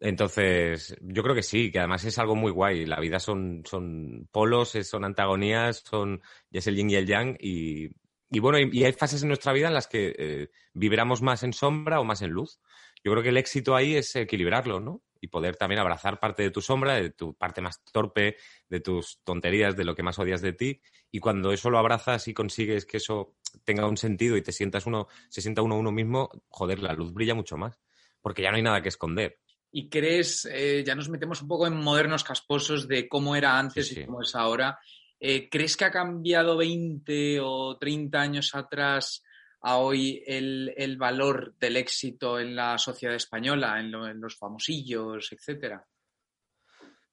Entonces, 0.00 0.96
yo 1.00 1.22
creo 1.22 1.34
que 1.34 1.42
sí, 1.42 1.70
que 1.70 1.78
además 1.78 2.04
es 2.04 2.18
algo 2.18 2.36
muy 2.36 2.52
guay. 2.52 2.84
La 2.84 3.00
vida 3.00 3.18
son, 3.18 3.62
son 3.64 4.28
polos, 4.30 4.70
son 4.82 5.04
antagonías, 5.04 5.78
son, 5.78 6.20
ya 6.50 6.58
es 6.58 6.66
el 6.66 6.76
yin 6.76 6.90
y 6.90 6.94
el 6.96 7.06
yang. 7.06 7.36
Y, 7.40 7.88
y 8.30 8.40
bueno, 8.40 8.58
y, 8.58 8.84
hay 8.84 8.92
fases 8.92 9.22
en 9.22 9.28
nuestra 9.28 9.52
vida 9.52 9.68
en 9.68 9.74
las 9.74 9.86
que 9.86 10.14
eh, 10.18 10.50
vibramos 10.74 11.22
más 11.22 11.42
en 11.42 11.52
sombra 11.52 12.00
o 12.00 12.04
más 12.04 12.20
en 12.20 12.30
luz. 12.30 12.60
Yo 13.02 13.12
creo 13.12 13.22
que 13.22 13.30
el 13.30 13.36
éxito 13.36 13.74
ahí 13.76 13.96
es 13.96 14.14
equilibrarlo, 14.16 14.80
¿no? 14.80 15.02
Y 15.24 15.28
poder 15.28 15.56
también 15.56 15.78
abrazar 15.78 16.20
parte 16.20 16.42
de 16.42 16.50
tu 16.50 16.60
sombra, 16.60 16.96
de 16.96 17.08
tu 17.08 17.34
parte 17.34 17.62
más 17.62 17.82
torpe, 17.90 18.36
de 18.68 18.80
tus 18.80 19.20
tonterías, 19.24 19.74
de 19.74 19.84
lo 19.84 19.94
que 19.94 20.02
más 20.02 20.18
odias 20.18 20.42
de 20.42 20.52
ti. 20.52 20.82
Y 21.10 21.18
cuando 21.18 21.50
eso 21.50 21.70
lo 21.70 21.78
abrazas 21.78 22.28
y 22.28 22.34
consigues 22.34 22.84
que 22.84 22.98
eso 22.98 23.36
tenga 23.64 23.88
un 23.88 23.96
sentido 23.96 24.36
y 24.36 24.42
te 24.42 24.52
sientas 24.52 24.84
uno, 24.84 25.08
se 25.30 25.40
sienta 25.40 25.62
uno 25.62 25.78
uno 25.78 25.92
mismo, 25.92 26.28
joder, 26.48 26.80
la 26.80 26.92
luz 26.92 27.14
brilla 27.14 27.34
mucho 27.34 27.56
más. 27.56 27.80
Porque 28.20 28.42
ya 28.42 28.50
no 28.50 28.58
hay 28.58 28.62
nada 28.62 28.82
que 28.82 28.90
esconder 28.90 29.40
y 29.76 29.88
crees, 29.88 30.48
eh, 30.52 30.84
ya 30.86 30.94
nos 30.94 31.08
metemos 31.08 31.42
un 31.42 31.48
poco 31.48 31.66
en 31.66 31.74
modernos 31.74 32.22
casposos 32.22 32.86
de 32.86 33.08
cómo 33.08 33.34
era 33.34 33.58
antes 33.58 33.90
y 33.90 34.04
cómo 34.04 34.22
es 34.22 34.36
ahora. 34.36 34.78
Eh, 35.18 35.48
¿Crees 35.50 35.76
que 35.76 35.84
ha 35.84 35.90
cambiado 35.90 36.56
20 36.56 37.40
o 37.40 37.76
30 37.76 38.20
años 38.20 38.54
atrás 38.54 39.24
a 39.66 39.78
hoy 39.78 40.22
el, 40.26 40.96
valor 40.98 41.54
del 41.58 41.78
éxito 41.78 42.38
en 42.38 42.54
la 42.54 42.76
sociedad 42.76 43.16
española, 43.16 43.80
en, 43.80 44.20
los 44.20 44.36
famosillos, 44.36 45.32
etcétera? 45.32 45.86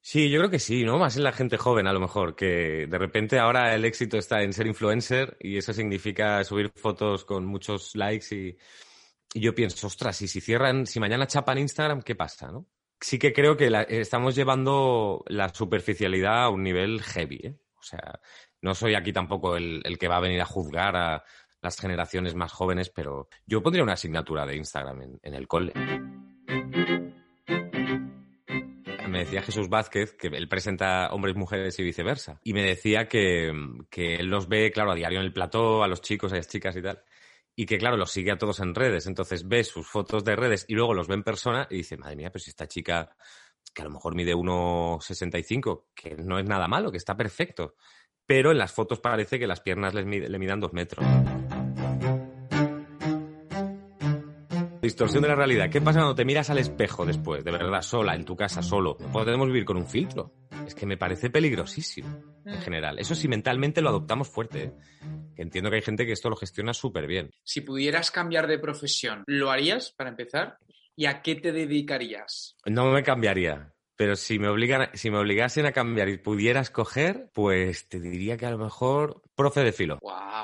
Sí, 0.02 0.30
yo 0.30 0.40
creo 0.40 0.50
que 0.50 0.60
sí, 0.60 0.84
¿no? 0.84 0.98
Más 0.98 1.16
en 1.16 1.24
la 1.24 1.32
gente 1.32 1.56
joven, 1.56 1.88
a 1.88 1.94
lo 1.94 2.02
mejor, 2.02 2.36
que 2.36 2.88
de 2.90 2.98
repente 2.98 3.40
ahora 3.40 3.74
el 3.74 3.86
éxito 3.86 4.18
está 4.18 4.44
en 4.44 4.52
ser 4.52 4.68
influencer 4.68 5.38
y 5.40 5.58
eso 5.58 5.72
significa 5.72 6.44
subir 6.44 6.72
fotos 6.76 7.24
con 7.24 7.46
muchos 7.46 7.96
likes 7.96 8.36
y, 8.36 8.58
yo 9.34 9.56
pienso, 9.56 9.88
ostras, 9.88 10.22
y 10.22 10.28
si 10.28 10.42
cierran, 10.42 10.86
si 10.86 11.00
mañana 11.00 11.28
chapan 11.28 11.58
Instagram, 11.58 12.02
¿qué 12.02 12.16
pasa, 12.16 12.52
no? 12.52 12.68
Sí 13.00 13.18
que 13.18 13.32
creo 13.32 13.56
que 13.56 13.72
estamos 13.88 14.36
llevando 14.36 15.24
la 15.28 15.54
superficialidad 15.54 16.44
a 16.44 16.50
un 16.50 16.64
nivel 16.64 17.02
heavy, 17.02 17.40
¿eh? 17.44 17.56
O 17.82 17.84
sea, 17.84 18.20
no 18.62 18.76
soy 18.76 18.94
aquí 18.94 19.12
tampoco 19.12 19.58
el, 19.58 19.98
que 20.00 20.08
va 20.08 20.18
a 20.18 20.22
venir 20.22 20.40
a 20.40 20.46
juzgar 20.46 20.96
a 20.96 21.24
las 21.62 21.80
generaciones 21.80 22.36
más 22.36 22.52
jóvenes, 22.52 22.89
pero 22.89 23.28
yo 23.45 23.62
pondría 23.62 23.84
una 23.84 23.93
asignatura 23.93 24.45
de 24.45 24.56
Instagram 24.56 25.19
en, 25.21 25.34
el 25.34 25.47
cole. 25.47 25.74
Me 29.08 29.19
decía 29.19 29.41
Jesús 29.41 29.69
Vázquez 29.69 30.13
que 30.13 30.28
él 30.28 30.47
presenta 30.47 31.10
hombres, 31.12 31.36
mujeres 31.36 31.78
y 31.80 31.84
viceversa. 31.84 32.39
Y 32.43 32.54
me 32.54 32.63
decía 32.63 33.08
que, 33.08 33.52
que 33.89 34.15
él 34.15 34.28
los 34.28 34.47
ve, 34.47 34.71
claro, 34.71 34.91
a 34.91 34.95
diario 34.95 35.19
en 35.19 35.26
el 35.26 35.34
plató, 35.34 35.84
a 35.84 35.88
los 35.88 36.02
chicos, 36.02 36.32
a 36.34 36.38
las 36.38 36.47
chicas 36.47 36.76
y 36.76 36.82
tal 36.82 37.04
y 37.56 37.65
que 37.65 37.78
claro, 37.78 37.97
los 37.97 38.12
sigue 38.12 38.32
a 38.32 38.38
todos 38.38 38.60
en 38.60 38.74
redes, 38.74 39.08
entonces 39.08 39.47
ve 39.47 39.63
sus 39.63 39.86
fotos 39.86 40.24
de 40.24 40.36
redes 40.36 40.65
y 40.67 40.74
luego 40.74 40.93
los 40.93 41.08
ve 41.08 41.15
en 41.15 41.24
persona 41.24 41.67
y 41.69 41.78
dice, 41.78 41.97
madre 41.97 42.15
mía, 42.15 42.32
pues 42.32 42.47
esta 42.47 42.67
chica 42.67 43.15
que 43.74 43.82
a 43.82 43.86
lo 43.86 43.91
mejor 43.91 44.15
mide 44.15 44.36
1,65, 44.36 45.86
que 45.93 46.15
no 46.15 46.39
es 46.39 46.45
nada 46.45 46.67
malo, 46.67 46.91
que 46.91 46.97
está 46.97 47.15
perfecto, 47.15 47.76
pero 48.26 48.52
en 48.52 48.58
las 48.58 48.71
fotos 48.71 49.00
parece 49.00 49.39
que 49.39 49.47
las 49.47 49.62
piernas 49.62 49.93
le, 49.93 50.04
le 50.04 50.39
midan 50.39 50.60
dos 50.60 50.74
metros. 50.74 51.06
Distorsión 54.82 55.22
de 55.22 55.30
la 55.30 55.36
realidad. 55.36 55.70
¿Qué 55.70 55.80
pasa 55.80 56.00
cuando 56.00 56.15
te 56.15 56.26
miras 56.26 56.50
al 56.50 56.58
espejo 56.58 57.06
después, 57.06 57.44
de 57.44 57.52
verdad, 57.52 57.84
sola, 57.84 58.15
en 58.15 58.26
tu 58.26 58.36
casa, 58.36 58.63
solo? 58.63 58.98
¿Podemos 58.98 59.46
vivir 59.46 59.63
con 59.63 59.78
un 59.78 59.86
filtro? 59.86 60.34
Es 60.65 60.74
que 60.74 60.88
me 60.88 60.98
parece 60.98 61.30
peligrosísimo, 61.30 62.10
en 62.46 62.58
mm. 62.58 62.62
general. 62.62 63.00
Eso 63.00 63.13
sí, 63.13 63.28
mentalmente 63.28 63.82
lo 63.82 63.89
adoptamos 63.89 64.28
fuerte. 64.28 64.63
¿eh? 64.63 64.74
entiendo 65.38 65.70
que 65.70 65.78
hay 65.78 65.82
gente 65.82 66.06
que 66.06 66.13
esto 66.13 66.30
lo 66.30 66.36
gestiona 66.36 66.74
súper 66.74 67.06
bien. 67.06 67.30
Si 67.44 67.62
pudieras 67.62 68.10
cambiar 68.10 68.48
de 68.48 68.58
profesión, 68.58 69.24
¿lo 69.28 69.52
harías 69.52 69.91
para 69.91 70.10
empezar? 70.10 70.58
¿Y 70.96 71.06
a 71.06 71.22
qué 71.22 71.36
te 71.36 71.52
dedicarías? 71.52 72.56
No 72.65 72.91
me 72.91 73.04
cambiaría. 73.04 73.74
Pero 73.96 74.15
si 74.15 74.39
me, 74.39 74.48
obligan, 74.48 74.89
si 74.96 75.12
me 75.12 75.20
obligasen 75.20 75.67
a 75.67 75.74
cambiar 75.74 76.10
y 76.10 76.17
pudiera 76.17 76.60
escoger, 76.60 77.30
pues 77.34 77.88
te 77.88 78.00
diría 78.00 78.36
que 78.36 78.48
a 78.48 78.52
lo 78.52 78.58
mejor 78.58 79.22
profe 79.42 79.62
de 79.62 79.72
filo. 79.72 80.00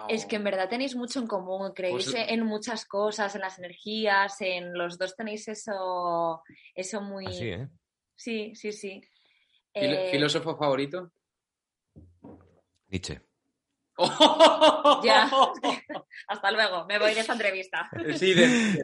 Es 0.10 0.26
que 0.26 0.38
en 0.38 0.44
verdad 0.44 0.70
tenéis 0.70 0.96
mucho 0.96 1.20
en 1.20 1.28
común, 1.28 1.72
creéis 1.74 2.12
pues 2.12 2.26
en 2.28 2.44
muchas 2.46 2.86
cosas, 2.86 3.36
en 3.36 3.42
las 3.42 3.58
energías, 3.60 4.42
en 4.42 4.74
los 4.74 4.98
dos 4.98 5.16
tenéis 5.16 5.48
eso, 5.48 6.42
eso 6.76 7.02
muy... 7.02 7.28
Así, 7.28 7.50
¿eh? 7.50 7.68
Sí, 8.16 8.56
sí, 8.56 8.72
sí. 8.72 9.02
Eh, 9.74 10.10
¿Filósofo 10.12 10.58
favorito? 10.58 11.12
Nietzsche. 12.90 13.22
ya. 15.04 15.30
Hasta 16.28 16.52
luego. 16.52 16.86
Me 16.86 17.00
voy 17.00 17.14
de 17.14 17.22
esta 17.22 17.34
entrevista. 17.34 17.90
Sí, 18.18 18.34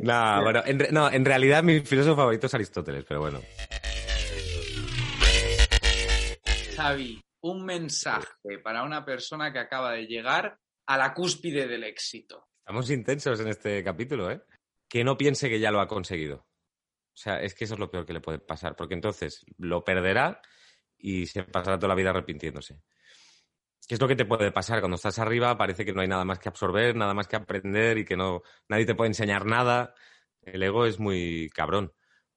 No, 0.01 0.43
bueno, 0.43 0.61
en, 0.65 0.87
no, 0.91 1.09
en 1.11 1.25
realidad 1.25 1.63
mi 1.63 1.81
filósofo 1.81 2.17
favorito 2.17 2.47
es 2.47 2.53
Aristóteles, 2.53 3.05
pero 3.07 3.21
bueno. 3.21 3.41
Xavi, 6.75 7.23
un 7.43 7.65
mensaje 7.65 8.59
para 8.63 8.83
una 8.83 9.05
persona 9.05 9.51
que 9.51 9.59
acaba 9.59 9.91
de 9.91 10.07
llegar 10.07 10.59
a 10.85 10.97
la 10.97 11.13
cúspide 11.13 11.67
del 11.67 11.83
éxito. 11.83 12.47
Estamos 12.59 12.89
intensos 12.89 13.39
en 13.41 13.49
este 13.49 13.83
capítulo, 13.83 14.31
¿eh? 14.31 14.41
Que 14.87 15.03
no 15.03 15.17
piense 15.17 15.49
que 15.49 15.59
ya 15.59 15.71
lo 15.71 15.81
ha 15.81 15.87
conseguido. 15.87 16.37
O 16.37 17.15
sea, 17.15 17.41
es 17.41 17.53
que 17.53 17.65
eso 17.65 17.73
es 17.73 17.79
lo 17.79 17.91
peor 17.91 18.05
que 18.05 18.13
le 18.13 18.21
puede 18.21 18.39
pasar, 18.39 18.75
porque 18.75 18.93
entonces 18.93 19.45
lo 19.57 19.83
perderá 19.83 20.41
y 20.97 21.27
se 21.27 21.43
pasará 21.43 21.77
toda 21.77 21.89
la 21.89 21.95
vida 21.95 22.11
arrepintiéndose. 22.11 22.81
¿Qué 23.85 23.95
es 23.95 24.01
lo 24.01 24.07
que 24.07 24.15
te 24.15 24.25
puede 24.25 24.51
pasar? 24.51 24.79
Cuando 24.79 24.95
estás 24.95 25.19
arriba 25.19 25.57
parece 25.57 25.83
que 25.83 25.91
no 25.91 26.01
hay 26.01 26.07
nada 26.07 26.23
más 26.23 26.39
que 26.39 26.47
absorber, 26.47 26.95
nada 26.95 27.13
más 27.13 27.27
que 27.27 27.35
aprender 27.35 27.97
y 27.97 28.05
que 28.05 28.15
no 28.15 28.41
nadie 28.69 28.85
te 28.85 28.95
puede 28.95 29.09
enseñar 29.09 29.45
nada. 29.45 29.93
El 30.41 30.63
ego 30.63 30.85
es 30.85 30.97
muy 30.99 31.49
cabrón. 31.53 31.93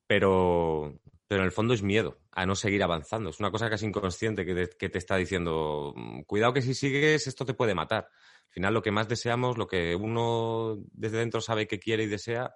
Pero, 0.09 1.01
pero 1.29 1.43
en 1.43 1.47
el 1.47 1.53
fondo 1.53 1.75
es 1.75 1.83
miedo 1.83 2.21
a 2.33 2.47
no 2.47 2.55
seguir 2.55 2.83
avanzando. 2.83 3.31
Es 3.31 3.41
una 3.41 3.51
cosa 3.51 3.69
casi 3.69 3.87
inconsciente 3.87 4.45
que 4.45 4.55
te, 4.55 4.69
que 4.77 4.89
te, 4.89 4.99
está 4.99 5.17
diciendo, 5.17 5.93
mm, 5.97 6.23
cuidado 6.23 6.53
que 6.53 6.63
si 6.63 6.75
sigues 6.75 7.27
esto 7.27 7.45
te 7.45 7.55
puede 7.55 7.75
matar. 7.75 8.09
Al 8.47 8.53
final 8.53 8.75
lo 8.75 8.83
que 8.83 8.93
más 8.93 9.09
deseamos, 9.09 9.59
lo 9.59 9.67
que 9.67 9.97
uno 9.97 10.79
desde 10.93 11.19
dentro 11.19 11.41
sabe 11.41 11.67
que 11.67 11.81
quiere 11.81 12.05
y 12.05 12.07
desea, 12.07 12.55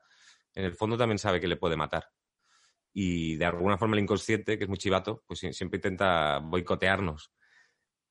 en 0.54 0.64
el 0.64 0.74
fondo 0.74 0.96
también 0.96 1.18
sabe 1.18 1.40
que 1.40 1.48
le 1.48 1.56
puede 1.56 1.76
matar. 1.76 2.10
Y 2.92 3.36
de 3.36 3.44
alguna 3.44 3.78
forma 3.78 3.96
el 3.96 4.02
inconsciente, 4.02 4.58
que 4.58 4.64
es 4.64 4.68
muy 4.68 4.78
chivato, 4.78 5.24
pues 5.26 5.40
siempre 5.40 5.78
intenta 5.78 6.38
boicotearnos. 6.38 7.32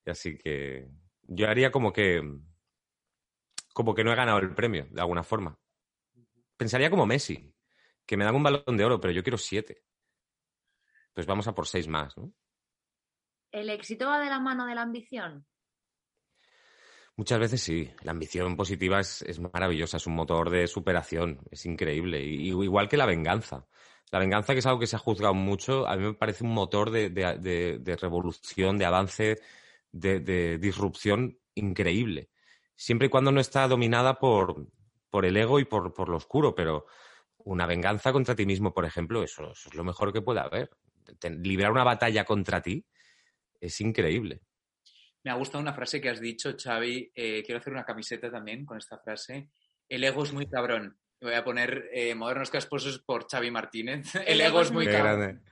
Y 0.06 0.10
así 0.10 0.38
que 0.38 0.88
yo 1.24 1.50
haría 1.50 1.72
como 1.72 1.93
que 1.93 2.22
como 3.74 3.95
que 3.95 4.04
no 4.04 4.12
he 4.12 4.15
ganado 4.15 4.39
el 4.39 4.54
premio, 4.54 4.88
de 4.89 5.00
alguna 5.00 5.24
forma. 5.24 5.58
Pensaría 6.58 6.89
como 6.89 7.06
Messi, 7.06 7.54
que 8.06 8.17
me 8.17 8.26
dan 8.26 8.36
un 8.36 8.43
balón 8.43 8.76
de 8.76 8.84
oro, 8.84 9.00
pero 9.00 9.13
yo 9.13 9.24
quiero 9.24 9.38
siete. 9.38 9.84
Pues 11.19 11.27
vamos 11.27 11.49
a 11.49 11.53
por 11.53 11.67
seis 11.67 11.86
más, 11.89 12.17
¿no? 12.17 12.32
¿El 13.51 13.69
éxito 13.69 14.08
va 14.08 14.21
de 14.21 14.29
la 14.29 14.39
mano 14.39 14.65
de 14.67 14.73
la 14.73 14.84
ambición? 14.84 15.45
Muchas 17.17 17.39
veces 17.39 17.62
sí. 17.62 17.91
La 18.03 18.12
ambición 18.12 18.55
positiva 18.55 19.01
es, 19.01 19.25
maravillosa, 19.53 19.97
es 19.97 20.08
un 20.08 20.15
motor 20.15 20.49
de 20.49 20.65
superación, 20.67 21.41
es 21.51 21.65
increíble. 21.65 22.23
Y, 22.23 22.47
igual 22.47 22.88
que 22.88 22.95
la 22.95 23.05
venganza. 23.05 23.67
La 24.12 24.19
venganza, 24.19 24.53
que 24.53 24.60
es 24.60 24.65
algo 24.65 24.79
que 24.79 24.88
se 24.88 24.95
ha 24.95 24.99
juzgado 24.99 25.34
mucho, 25.34 25.86
a 25.86 25.97
mí 25.97 26.03
me 26.03 26.13
parece 26.13 26.45
un 26.45 26.53
motor 26.53 26.89
de, 26.89 27.97
revolución, 27.99 28.77
de 28.77 28.86
avance, 28.86 29.41
de, 29.91 30.58
disrupción 30.58 31.38
increíble. 31.53 32.29
Siempre 32.77 33.08
y 33.08 33.10
cuando 33.10 33.34
no 33.34 33.41
está 33.41 33.67
dominada 33.67 34.19
por, 34.19 34.67
por 35.10 35.25
el 35.25 35.36
ego 35.36 35.60
y 35.60 35.65
por, 35.65 35.93
por 35.93 36.08
lo 36.08 36.15
oscuro, 36.15 36.55
pero 36.55 36.86
una 37.39 37.65
venganza 37.65 38.13
contra 38.13 38.38
ti 38.38 38.45
mismo, 38.45 38.73
por 38.73 38.86
ejemplo, 38.86 39.21
eso, 39.21 39.51
es 39.51 39.75
lo 39.75 39.84
mejor 39.84 40.13
que 40.13 40.21
puede 40.21 40.39
haber. 40.39 40.69
Librar 41.30 41.72
una 41.72 41.84
batalla 41.84 42.24
contra 42.24 42.62
ti 42.62 42.86
es 43.60 43.82
increíble. 43.82 44.41
Me 45.24 45.32
ha 45.32 45.36
gustado 45.36 45.62
una 45.62 45.74
frase 45.74 46.00
que 46.00 46.10
has 46.10 46.19
dicho, 46.19 46.56
Xavi. 46.58 47.12
Eh, 47.13 47.43
quiero 47.45 47.60
hacer 47.60 47.74
una 47.74 47.84
camiseta 47.84 48.32
también 48.32 48.65
con 48.65 48.78
esta 48.78 48.98
frase. 49.00 49.50
El 49.88 50.04
ego 50.04 50.24
es 50.24 50.32
muy 50.32 50.48
cabrón. 50.48 50.98
Voy 51.22 51.34
a 51.34 51.43
poner 51.43 51.89
eh, 51.91 52.15
Modernos 52.15 52.50
Casposos 52.50 53.00
por 53.00 53.28
Xavi 53.30 53.52
Martínez. 53.52 54.15
El, 54.26 54.39
ego, 54.39 54.62
es 54.62 54.72
muy 54.72 54.88
cabrón. 54.88 55.43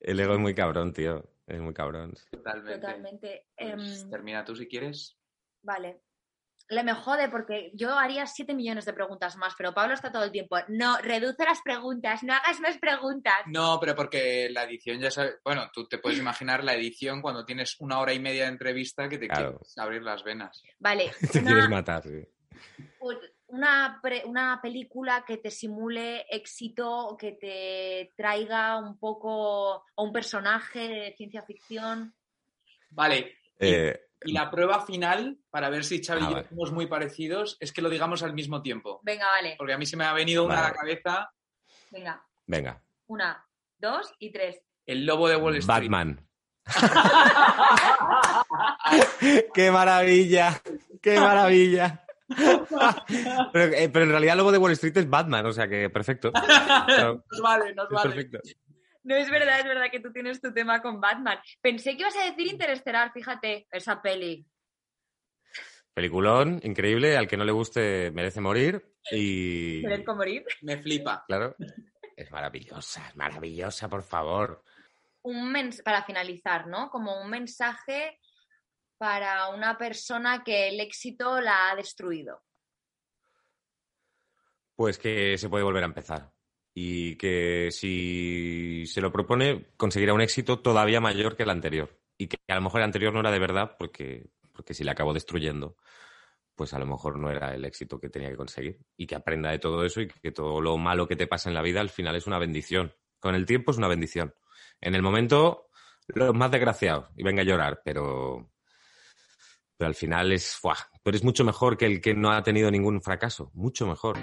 El 0.00 0.20
ego 0.20 0.34
es 0.34 0.40
muy 0.40 0.54
cabrón, 0.54 0.92
tío. 0.92 1.30
Es 1.46 1.60
muy 1.60 1.74
cabrón. 1.74 2.14
Totalmente. 2.30 2.80
Totalmente. 2.80 3.46
Pues 3.54 4.02
em, 4.02 4.10
termina 4.10 4.44
tú 4.44 4.56
si 4.56 4.66
quieres. 4.66 5.18
Vale. 5.62 6.00
Le 6.68 6.82
me 6.82 6.94
jode 6.94 7.28
porque 7.28 7.70
yo 7.74 7.96
haría 7.98 8.26
7 8.26 8.54
millones 8.54 8.84
de 8.86 8.92
preguntas 8.94 9.36
más, 9.36 9.54
pero 9.56 9.74
Pablo 9.74 9.94
está 9.94 10.10
todo 10.10 10.24
el 10.24 10.32
tiempo. 10.32 10.56
No, 10.68 10.96
reduce 10.98 11.44
las 11.44 11.60
preguntas, 11.62 12.22
no 12.22 12.32
hagas 12.32 12.58
más 12.60 12.78
preguntas. 12.78 13.34
No, 13.46 13.78
pero 13.80 13.94
porque 13.94 14.48
la 14.50 14.64
edición 14.64 14.98
ya 15.00 15.10
sabes. 15.10 15.36
Bueno, 15.44 15.70
tú 15.72 15.86
te 15.86 15.98
puedes 15.98 16.18
imaginar 16.20 16.64
la 16.64 16.74
edición 16.74 17.20
cuando 17.22 17.44
tienes 17.44 17.76
una 17.80 17.98
hora 18.00 18.14
y 18.14 18.18
media 18.20 18.44
de 18.44 18.48
entrevista 18.50 19.08
que 19.08 19.18
te 19.18 19.28
Claro. 19.28 19.50
quieres 19.58 19.78
abrir 19.78 20.02
las 20.02 20.24
venas. 20.24 20.62
Vale, 20.78 21.10
Te 21.32 21.42
quieres 21.42 21.68
matar, 21.68 22.02
sí. 22.02 22.22
una, 23.48 24.00
pre- 24.02 24.24
una 24.24 24.58
película 24.62 25.24
que 25.26 25.36
te 25.36 25.50
simule 25.50 26.24
éxito, 26.30 27.16
que 27.18 27.32
te 27.32 28.12
traiga 28.16 28.78
un 28.78 28.98
poco, 28.98 29.84
o 29.94 30.02
un 30.04 30.12
personaje 30.12 30.88
de 30.88 31.14
ciencia 31.16 31.42
ficción. 31.42 32.14
Vale. 32.90 33.36
Eh, 33.58 34.00
Y 34.24 34.32
la 34.32 34.50
prueba 34.50 34.84
final, 34.84 35.38
para 35.50 35.68
ver 35.70 35.84
si 35.84 36.02
Xavi 36.02 36.20
Ah, 36.22 36.24
y 36.24 36.28
yo 36.28 36.34
vale. 36.36 36.48
somos 36.48 36.72
muy 36.72 36.86
parecidos, 36.86 37.56
es 37.60 37.72
que 37.72 37.82
lo 37.82 37.90
digamos 37.90 38.22
al 38.22 38.34
mismo 38.34 38.62
tiempo. 38.62 39.00
Venga, 39.02 39.26
vale, 39.26 39.54
Porque 39.58 39.72
a 39.74 39.78
mí 39.78 39.86
se 39.86 39.96
me 39.96 40.04
ha 40.04 40.12
venido 40.12 40.44
una 40.44 40.58
a 40.58 40.62
la 40.70 40.74
cabeza, 40.74 41.30
venga. 41.90 42.24
venga. 42.46 42.82
Una, 43.06 43.44
dos 43.78 44.12
y 44.18 44.30
tres. 44.32 44.60
el 44.86 45.06
lobo 45.06 45.28
de 45.28 45.36
Wall 45.36 45.56
Street. 45.56 45.82
Batman. 45.90 46.26
¡Qué 49.54 49.70
maravilla! 49.70 50.60
¡Qué 51.02 51.20
maravilla! 51.20 52.00
pero, 53.52 53.74
eh, 53.74 53.88
pero 53.90 54.04
en 54.06 54.10
realidad 54.10 54.32
el 54.32 54.38
lobo 54.38 54.50
de 54.52 54.58
Wall 54.58 54.72
Street 54.72 54.96
es 54.96 55.08
Batman, 55.08 55.44
o 55.46 55.52
sea 55.52 55.68
que 55.68 55.90
perfecto. 55.90 56.32
Nos 56.88 57.40
vale, 57.42 57.74
nos 57.74 57.88
vale. 57.90 58.08
perfecto. 58.10 58.38
No 59.08 59.14
es 59.16 59.30
verdad, 59.30 59.60
es 59.60 59.66
verdad 59.66 59.90
que 59.92 60.00
tú 60.00 60.10
tienes 60.12 60.40
tu 60.40 60.52
tema 60.52 60.80
con 60.80 60.98
Batman. 61.00 61.38
Pensé 61.60 61.94
que 61.94 62.00
ibas 62.02 62.16
a 62.16 62.24
decir 62.24 62.46
Interestelar, 62.46 63.12
fíjate, 63.12 63.66
esa 63.70 64.00
peli. 64.00 64.46
Peliculón, 65.92 66.58
increíble, 66.64 67.16
al 67.16 67.28
que 67.28 67.36
no 67.36 67.44
le 67.44 67.52
guste 67.52 68.10
merece 68.10 68.40
morir. 68.40 68.94
Y 69.12 69.82
Querer 69.82 70.04
con 70.04 70.16
morir. 70.16 70.44
Me 70.62 70.82
flipa. 70.82 71.24
claro, 71.28 71.54
es 72.16 72.30
maravillosa, 72.30 73.06
es 73.08 73.16
maravillosa, 73.16 73.88
por 73.88 74.02
favor. 74.02 74.64
Un 75.22 75.52
mens 75.52 75.82
para 75.82 76.02
finalizar, 76.02 76.66
¿no? 76.66 76.88
Como 76.90 77.20
un 77.20 77.30
mensaje 77.30 78.18
para 78.98 79.50
una 79.50 79.76
persona 79.78 80.42
que 80.42 80.68
el 80.68 80.80
éxito 80.80 81.40
la 81.40 81.70
ha 81.70 81.76
destruido. 81.76 82.42
Pues 84.74 84.98
que 84.98 85.38
se 85.38 85.48
puede 85.48 85.62
volver 85.64 85.84
a 85.84 85.86
empezar. 85.86 86.33
Y 86.74 87.16
que 87.16 87.68
si 87.70 88.84
se 88.86 89.00
lo 89.00 89.12
propone, 89.12 89.66
conseguirá 89.76 90.12
un 90.12 90.20
éxito 90.20 90.58
todavía 90.58 91.00
mayor 91.00 91.36
que 91.36 91.44
el 91.44 91.50
anterior. 91.50 91.96
Y 92.18 92.26
que 92.26 92.36
a 92.48 92.56
lo 92.56 92.62
mejor 92.62 92.80
el 92.80 92.86
anterior 92.86 93.12
no 93.14 93.20
era 93.20 93.30
de 93.30 93.38
verdad, 93.38 93.76
porque, 93.78 94.26
porque 94.52 94.74
si 94.74 94.82
le 94.82 94.90
acabó 94.90 95.14
destruyendo, 95.14 95.76
pues 96.54 96.74
a 96.74 96.78
lo 96.78 96.86
mejor 96.86 97.18
no 97.18 97.30
era 97.30 97.54
el 97.54 97.64
éxito 97.64 98.00
que 98.00 98.08
tenía 98.08 98.30
que 98.30 98.36
conseguir. 98.36 98.80
Y 98.96 99.06
que 99.06 99.14
aprenda 99.14 99.50
de 99.50 99.58
todo 99.60 99.84
eso 99.84 100.00
y 100.00 100.08
que 100.08 100.32
todo 100.32 100.60
lo 100.60 100.76
malo 100.76 101.06
que 101.06 101.16
te 101.16 101.28
pasa 101.28 101.48
en 101.48 101.54
la 101.54 101.62
vida 101.62 101.80
al 101.80 101.90
final 101.90 102.16
es 102.16 102.26
una 102.26 102.38
bendición. 102.38 102.92
Con 103.20 103.34
el 103.34 103.46
tiempo 103.46 103.70
es 103.70 103.78
una 103.78 103.88
bendición. 103.88 104.34
En 104.80 104.94
el 104.94 105.02
momento, 105.02 105.70
los 106.08 106.34
más 106.34 106.50
desgraciados, 106.50 107.08
y 107.16 107.22
venga 107.22 107.42
a 107.42 107.46
llorar, 107.46 107.80
pero, 107.84 108.50
pero 109.76 109.88
al 109.88 109.94
final 109.94 110.32
es, 110.32 110.56
¡fuah! 110.56 110.76
Tú 111.02 111.10
eres 111.10 111.24
mucho 111.24 111.44
mejor 111.44 111.76
que 111.76 111.86
el 111.86 112.00
que 112.00 112.14
no 112.14 112.32
ha 112.32 112.42
tenido 112.42 112.70
ningún 112.70 113.00
fracaso, 113.00 113.50
mucho 113.54 113.86
mejor. 113.86 114.18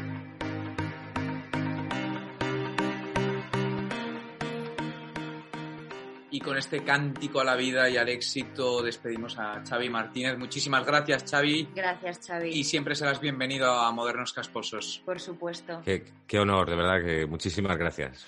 Con 6.44 6.58
este 6.58 6.84
cántico 6.84 7.40
a 7.40 7.44
la 7.44 7.56
vida 7.56 7.90
y 7.90 7.98
al 7.98 8.10
éxito 8.10 8.82
despedimos 8.82 9.38
a 9.38 9.64
Xavi 9.68 9.90
Martínez. 9.90 10.38
Muchísimas 10.38 10.86
gracias, 10.86 11.24
Xavi. 11.30 11.70
Gracias, 11.76 12.20
Xavi. 12.28 12.50
Y 12.50 12.64
siempre 12.64 12.96
serás 12.96 13.20
bienvenido 13.22 13.72
a 13.72 13.92
Modernos 13.92 14.34
Casposos. 14.34 15.02
Por 15.06 15.20
supuesto. 15.20 15.82
Qué, 15.86 16.04
qué 16.28 16.40
honor, 16.40 16.70
de 16.70 16.76
verdad 16.76 17.04
que 17.04 17.26
muchísimas 17.26 17.78
gracias. 17.78 18.26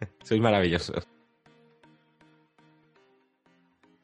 Sois 0.24 0.40
maravillosos. 0.40 1.06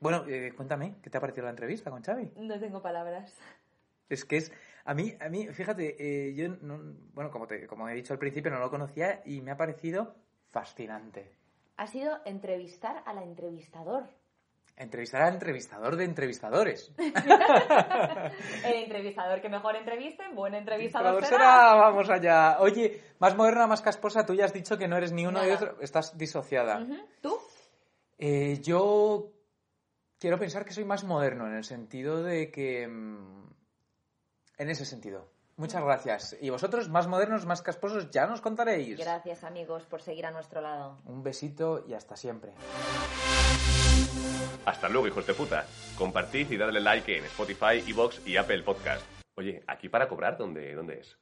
Bueno, 0.00 0.24
eh, 0.26 0.52
cuéntame, 0.56 0.96
¿qué 1.02 1.10
te 1.10 1.18
ha 1.18 1.20
parecido 1.20 1.44
la 1.44 1.50
entrevista 1.50 1.90
con 1.90 2.02
Xavi? 2.02 2.30
No 2.36 2.58
tengo 2.58 2.82
palabras. 2.82 3.36
Es 4.08 4.24
que 4.24 4.36
es, 4.38 4.52
a 4.84 4.94
mí, 4.94 5.14
a 5.20 5.28
mí, 5.28 5.46
fíjate, 5.48 5.96
eh, 6.28 6.34
yo, 6.34 6.48
no- 6.60 6.80
bueno, 7.14 7.30
como, 7.30 7.46
te, 7.46 7.66
como 7.66 7.88
he 7.88 7.94
dicho 7.94 8.12
al 8.12 8.18
principio, 8.18 8.50
no 8.50 8.58
lo 8.58 8.68
conocía 8.70 9.22
y 9.24 9.40
me 9.40 9.52
ha 9.52 9.56
parecido 9.56 10.14
fascinante. 10.50 11.30
Ha 11.76 11.86
sido 11.86 12.18
entrevistar 12.24 13.02
al 13.06 13.18
entrevistador. 13.18 14.08
Entrevistar 14.76 15.22
al 15.22 15.34
entrevistador 15.34 15.96
de 15.96 16.04
entrevistadores. 16.04 16.92
El 16.98 18.74
entrevistador 18.84 19.40
que 19.42 19.48
mejor 19.48 19.76
entreviste, 19.76 20.22
buen 20.34 20.54
entrevistador 20.54 21.14
Entrevistador 21.14 21.24
será. 21.24 21.68
será, 21.68 21.74
vamos 21.74 22.08
allá. 22.10 22.56
Oye, 22.60 23.00
más 23.18 23.36
moderna, 23.36 23.66
más 23.66 23.82
casposa, 23.82 24.24
tú 24.24 24.34
ya 24.34 24.46
has 24.46 24.52
dicho 24.52 24.78
que 24.78 24.88
no 24.88 24.96
eres 24.96 25.12
ni 25.12 25.26
uno 25.26 25.42
ni 25.42 25.50
otro, 25.50 25.76
estás 25.80 26.16
disociada. 26.16 26.86
¿Tú? 27.20 27.38
Eh, 28.18 28.60
yo 28.62 29.30
quiero 30.18 30.38
pensar 30.38 30.64
que 30.64 30.72
soy 30.72 30.84
más 30.84 31.04
moderno 31.04 31.46
en 31.46 31.54
el 31.54 31.64
sentido 31.64 32.22
de 32.22 32.50
que... 32.50 32.86
mm, 32.88 33.50
En 34.58 34.70
ese 34.70 34.84
sentido. 34.86 35.31
Muchas 35.56 35.84
gracias. 35.84 36.36
Y 36.40 36.50
vosotros, 36.50 36.88
más 36.88 37.06
modernos, 37.06 37.46
más 37.46 37.62
casposos, 37.62 38.10
ya 38.10 38.26
nos 38.26 38.40
contaréis. 38.40 38.98
Gracias 38.98 39.44
amigos 39.44 39.84
por 39.84 40.00
seguir 40.00 40.26
a 40.26 40.30
nuestro 40.30 40.60
lado. 40.60 40.98
Un 41.04 41.22
besito 41.22 41.84
y 41.86 41.94
hasta 41.94 42.16
siempre. 42.16 42.52
Hasta 44.64 44.88
luego, 44.88 45.06
hijos 45.06 45.26
de 45.26 45.34
puta. 45.34 45.66
Compartid 45.96 46.50
y 46.50 46.56
dadle 46.56 46.80
like 46.80 47.18
en 47.18 47.24
Spotify, 47.26 47.84
Evox 47.86 48.26
y 48.26 48.36
Apple 48.36 48.62
Podcast. 48.62 49.04
Oye, 49.36 49.62
¿aquí 49.66 49.88
para 49.88 50.08
cobrar 50.08 50.36
dónde, 50.36 50.74
dónde 50.74 51.00
es? 51.00 51.16